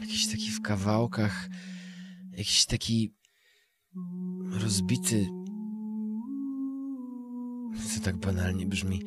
Jakiś 0.00 0.26
taki 0.26 0.50
w 0.50 0.62
kawałkach. 0.62 1.48
Jakiś 2.32 2.66
taki. 2.66 3.12
rozbity. 4.50 5.28
Co 7.94 8.00
tak 8.00 8.16
banalnie 8.16 8.66
brzmi. 8.66 9.02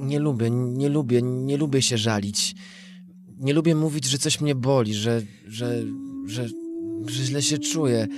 Nie 0.00 0.18
lubię, 0.18 0.50
nie 0.50 0.88
lubię, 0.88 1.22
nie 1.22 1.56
lubię 1.56 1.82
się 1.82 1.98
żalić. 1.98 2.54
Nie 3.36 3.52
lubię 3.52 3.74
mówić, 3.74 4.04
że 4.04 4.18
coś 4.18 4.40
mnie 4.40 4.54
boli, 4.54 4.94
że, 4.94 5.22
że, 5.46 5.82
że, 6.26 6.48
że 7.10 7.24
źle 7.24 7.42
się 7.42 7.58
czuję, 7.58 8.08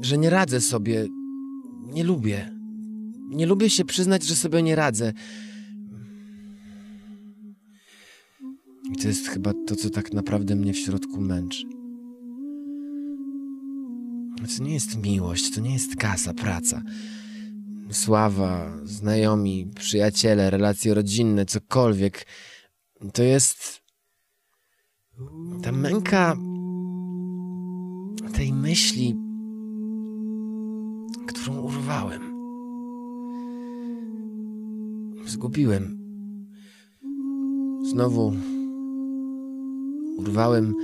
że 0.00 0.18
nie 0.18 0.30
radzę 0.30 0.60
sobie. 0.60 1.06
Nie 1.86 2.04
lubię. 2.04 2.50
Nie 3.28 3.46
lubię 3.46 3.70
się 3.70 3.84
przyznać, 3.84 4.24
że 4.24 4.36
sobie 4.36 4.62
nie 4.62 4.76
radzę. 4.76 5.12
I 8.92 8.96
to 9.02 9.08
jest 9.08 9.28
chyba 9.28 9.52
to, 9.66 9.76
co 9.76 9.90
tak 9.90 10.12
naprawdę 10.12 10.56
mnie 10.56 10.72
w 10.72 10.78
środku 10.78 11.20
męczy. 11.20 11.62
To 14.56 14.64
nie 14.64 14.74
jest 14.74 14.96
miłość, 14.96 15.54
to 15.54 15.60
nie 15.60 15.72
jest 15.72 15.96
kasa, 15.96 16.34
praca 16.34 16.82
sława, 17.92 18.78
znajomi, 18.84 19.70
przyjaciele, 19.74 20.50
relacje 20.50 20.94
rodzinne, 20.94 21.46
cokolwiek. 21.46 22.26
To 23.12 23.22
jest 23.22 23.82
ta 25.62 25.72
męka 25.72 26.36
tej 28.38 28.52
myśli, 28.52 29.16
którą 31.26 31.60
urwałem. 31.60 32.22
Zgubiłem. 35.26 35.98
Znowu 37.82 38.32
urwałem, 40.16 40.74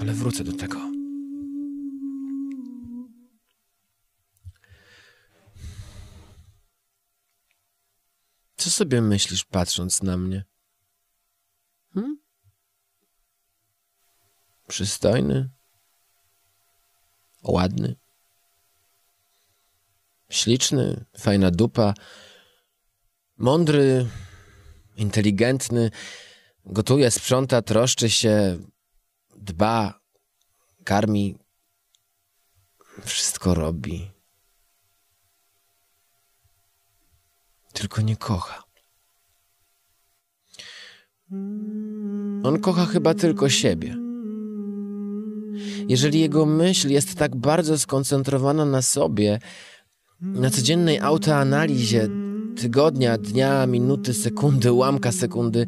ale 0.00 0.12
wrócę 0.12 0.44
do 0.44 0.52
tego. 0.52 0.78
Co 8.56 8.70
sobie 8.70 9.02
myślisz, 9.02 9.44
patrząc 9.44 10.02
na 10.02 10.16
mnie? 10.16 10.55
Przystojny? 14.68 15.50
Ładny? 17.42 17.96
Śliczny? 20.30 21.04
Fajna 21.18 21.50
dupa? 21.50 21.94
Mądry? 23.36 24.06
Inteligentny? 24.96 25.90
Gotuje, 26.64 27.10
sprząta, 27.10 27.62
troszczy 27.62 28.10
się, 28.10 28.58
dba, 29.36 30.00
karmi, 30.84 31.38
wszystko 33.04 33.54
robi. 33.54 34.16
tylko 37.76 38.02
nie 38.02 38.16
kocha. 38.16 38.62
On 42.42 42.60
kocha 42.60 42.86
chyba 42.86 43.14
tylko 43.14 43.48
siebie. 43.48 44.05
Jeżeli 45.88 46.20
jego 46.20 46.46
myśl 46.46 46.88
jest 46.88 47.14
tak 47.14 47.36
bardzo 47.36 47.78
skoncentrowana 47.78 48.64
na 48.64 48.82
sobie, 48.82 49.38
na 50.20 50.50
codziennej 50.50 50.98
autoanalizie 51.00 52.08
tygodnia, 52.56 53.18
dnia, 53.18 53.66
minuty, 53.66 54.14
sekundy, 54.14 54.72
ułamka 54.72 55.12
sekundy, 55.12 55.66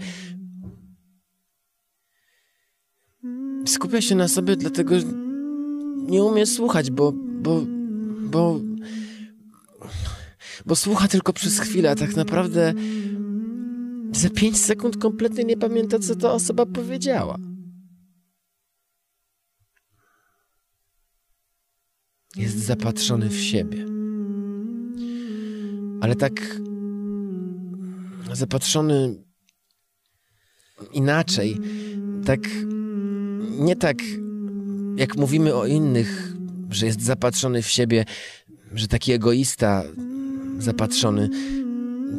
skupia 3.66 4.00
się 4.00 4.14
na 4.14 4.28
sobie, 4.28 4.56
dlatego 4.56 4.94
nie 5.96 6.24
umie 6.24 6.46
słuchać, 6.46 6.90
bo, 6.90 7.12
bo, 7.42 7.64
bo 8.20 8.60
bo 10.66 10.76
słucha 10.76 11.08
tylko 11.08 11.32
przez 11.32 11.60
chwilę, 11.60 11.90
a 11.90 11.94
tak 11.94 12.16
naprawdę 12.16 12.74
za 14.12 14.30
pięć 14.30 14.58
sekund 14.58 14.96
kompletnie 14.96 15.44
nie 15.44 15.56
pamięta, 15.56 15.98
co 15.98 16.16
ta 16.16 16.32
osoba 16.32 16.66
powiedziała. 16.66 17.38
Jest 22.38 22.58
zapatrzony 22.58 23.28
w 23.28 23.36
siebie. 23.36 23.84
Ale 26.00 26.14
tak 26.14 26.60
zapatrzony 28.32 29.14
inaczej. 30.92 31.58
Tak. 32.24 32.40
Nie 33.58 33.76
tak, 33.76 33.96
jak 34.96 35.16
mówimy 35.16 35.54
o 35.54 35.66
innych, 35.66 36.32
że 36.70 36.86
jest 36.86 37.02
zapatrzony 37.02 37.62
w 37.62 37.68
siebie, 37.68 38.04
że 38.74 38.88
taki 38.88 39.12
egoista 39.12 39.84
zapatrzony. 40.58 41.28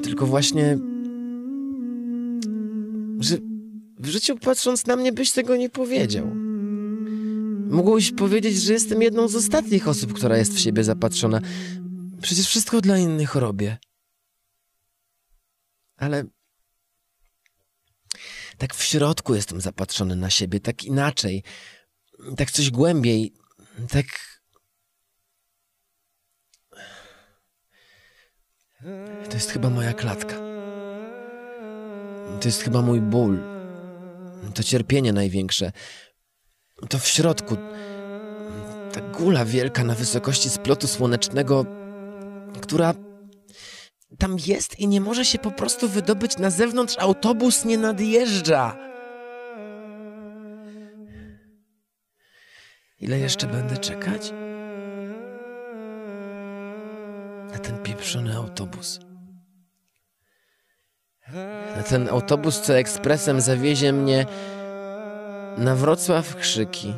Tylko 0.03 0.25
właśnie. 0.25 0.77
że 3.19 3.37
w 3.99 4.07
życiu 4.07 4.37
patrząc 4.37 4.87
na 4.87 4.95
mnie 4.95 5.11
byś 5.11 5.31
tego 5.31 5.55
nie 5.55 5.69
powiedział. 5.69 6.48
Mógłbyś 7.69 8.11
powiedzieć, 8.11 8.61
że 8.61 8.73
jestem 8.73 9.01
jedną 9.01 9.27
z 9.27 9.35
ostatnich 9.35 9.87
osób, 9.87 10.13
która 10.13 10.37
jest 10.37 10.53
w 10.53 10.59
siebie 10.59 10.83
zapatrzona. 10.83 11.41
Przecież 12.21 12.47
wszystko 12.47 12.81
dla 12.81 12.97
innych 12.97 13.35
robię. 13.35 13.77
Ale 15.97 16.23
tak 18.57 18.75
w 18.75 18.83
środku 18.83 19.35
jestem 19.35 19.61
zapatrzony 19.61 20.15
na 20.15 20.29
siebie, 20.29 20.59
tak 20.59 20.83
inaczej, 20.83 21.43
tak 22.37 22.51
coś 22.51 22.69
głębiej, 22.69 23.33
tak. 23.89 24.05
To 29.29 29.33
jest 29.33 29.51
chyba 29.51 29.69
moja 29.69 29.93
klatka. 29.93 30.35
To 32.41 32.47
jest 32.47 32.61
chyba 32.61 32.81
mój 32.81 33.01
ból. 33.01 33.39
To 34.53 34.63
cierpienie 34.63 35.13
największe. 35.13 35.71
To 36.89 36.99
w 36.99 37.07
środku. 37.07 37.57
Ta 38.93 39.01
gula 39.01 39.45
wielka 39.45 39.83
na 39.83 39.95
wysokości 39.95 40.49
splotu 40.49 40.87
słonecznego, 40.87 41.65
która 42.61 42.93
tam 44.17 44.37
jest 44.47 44.79
i 44.79 44.87
nie 44.87 45.01
może 45.01 45.25
się 45.25 45.39
po 45.39 45.51
prostu 45.51 45.89
wydobyć 45.89 46.37
na 46.37 46.49
zewnątrz. 46.49 46.95
Autobus 46.99 47.65
nie 47.65 47.77
nadjeżdża. 47.77 48.77
Ile 52.99 53.19
jeszcze 53.19 53.47
będę 53.47 53.77
czekać? 53.77 54.33
Na 57.51 57.59
ten 57.59 57.77
pieprzony 57.83 58.35
autobus. 58.35 58.99
Na 61.75 61.83
ten 61.83 62.09
autobus, 62.09 62.61
co 62.61 62.77
ekspresem 62.77 63.41
zawiezie 63.41 63.93
mnie 63.93 64.25
na 65.59 65.75
Wrocław 65.75 66.35
Krzyki. 66.35 66.93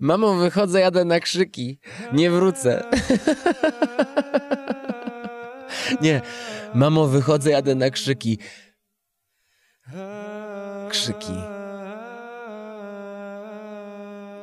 Mamo, 0.00 0.34
wychodzę, 0.34 0.80
jadę 0.80 1.04
na 1.04 1.20
krzyki. 1.20 1.80
Nie 2.12 2.30
wrócę. 2.30 2.84
Nie. 6.00 6.22
Mamo, 6.74 7.06
wychodzę, 7.06 7.50
jadę 7.50 7.74
na 7.74 7.90
krzyki. 7.90 8.38
Krzyki. 10.88 11.34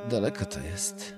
Daleko 0.09 0.45
to 0.45 0.59
jest. 0.59 1.15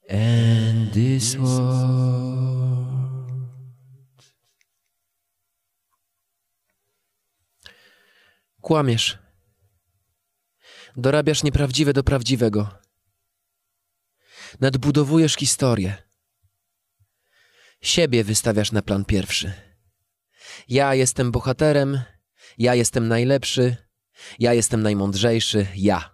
And 0.09 0.93
this 0.93 1.35
world 1.35 2.07
Kłamiesz. 8.61 9.17
Dorabiasz 10.97 11.43
nieprawdziwe 11.43 11.93
do 11.93 12.03
prawdziwego. 12.03 12.69
Nadbudowujesz 14.59 15.35
historię. 15.35 16.06
Siebie 17.81 18.23
wystawiasz 18.23 18.71
na 18.71 18.81
plan 18.81 19.05
pierwszy. 19.05 19.53
Ja 20.67 20.95
jestem 20.95 21.31
bohaterem, 21.31 22.01
ja 22.57 22.75
jestem 22.75 23.07
najlepszy, 23.07 23.75
ja 24.39 24.53
jestem 24.53 24.81
najmądrzejszy, 24.81 25.67
ja. 25.75 26.13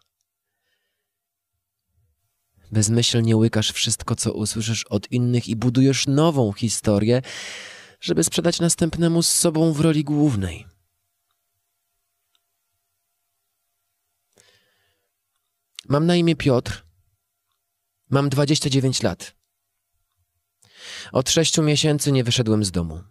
Bezmyślnie 2.71 3.37
łykasz 3.37 3.71
wszystko, 3.71 4.15
co 4.15 4.33
usłyszysz 4.33 4.83
od 4.83 5.11
innych 5.11 5.47
i 5.47 5.55
budujesz 5.55 6.07
nową 6.07 6.53
historię, 6.53 7.21
żeby 8.01 8.23
sprzedać 8.23 8.59
następnemu 8.59 9.23
z 9.23 9.29
sobą 9.29 9.73
w 9.73 9.79
roli 9.79 10.03
głównej. 10.03 10.65
Mam 15.89 16.05
na 16.05 16.15
imię 16.15 16.35
Piotr. 16.35 16.85
Mam 18.09 18.29
29 18.29 19.03
lat. 19.03 19.42
Od 21.13 21.29
sześciu 21.29 21.63
miesięcy 21.63 22.11
nie 22.11 22.23
wyszedłem 22.23 22.63
z 22.65 22.71
domu. 22.71 23.03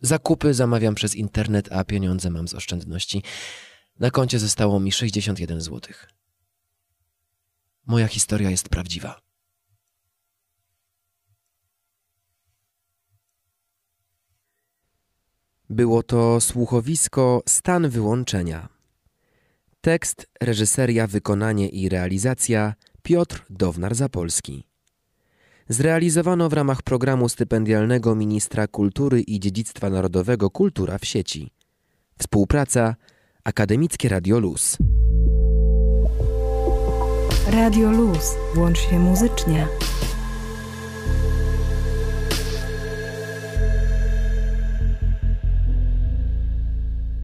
Zakupy 0.00 0.54
zamawiam 0.54 0.94
przez 0.94 1.14
internet, 1.14 1.72
a 1.72 1.84
pieniądze 1.84 2.30
mam 2.30 2.48
z 2.48 2.54
oszczędności. 2.54 3.22
Na 4.00 4.10
koncie 4.10 4.38
zostało 4.38 4.80
mi 4.80 4.92
61 4.92 5.60
zł. 5.60 5.80
Moja 7.86 8.06
historia 8.08 8.50
jest 8.50 8.68
prawdziwa. 8.68 9.20
Było 15.70 16.02
to 16.02 16.40
słuchowisko 16.40 17.42
Stan 17.48 17.88
wyłączenia. 17.88 18.68
Tekst, 19.80 20.26
reżyseria, 20.40 21.06
wykonanie 21.06 21.68
i 21.68 21.88
realizacja 21.88 22.74
Piotr 23.02 23.44
Downar-Zapolski. 23.50 24.69
Zrealizowano 25.72 26.48
w 26.48 26.52
ramach 26.52 26.82
programu 26.82 27.28
stypendialnego 27.28 28.14
Ministra 28.14 28.66
Kultury 28.66 29.20
i 29.20 29.40
Dziedzictwa 29.40 29.90
Narodowego 29.90 30.50
Kultura 30.50 30.98
w 30.98 31.04
sieci. 31.04 31.50
Współpraca 32.18 32.96
Akademickie 33.44 34.08
Radio 34.08 34.38
Luz. 34.38 34.76
Radio 37.52 37.90
Luz. 37.90 38.34
Łącz 38.56 38.78
się 38.78 38.98
muzycznie. 38.98 39.66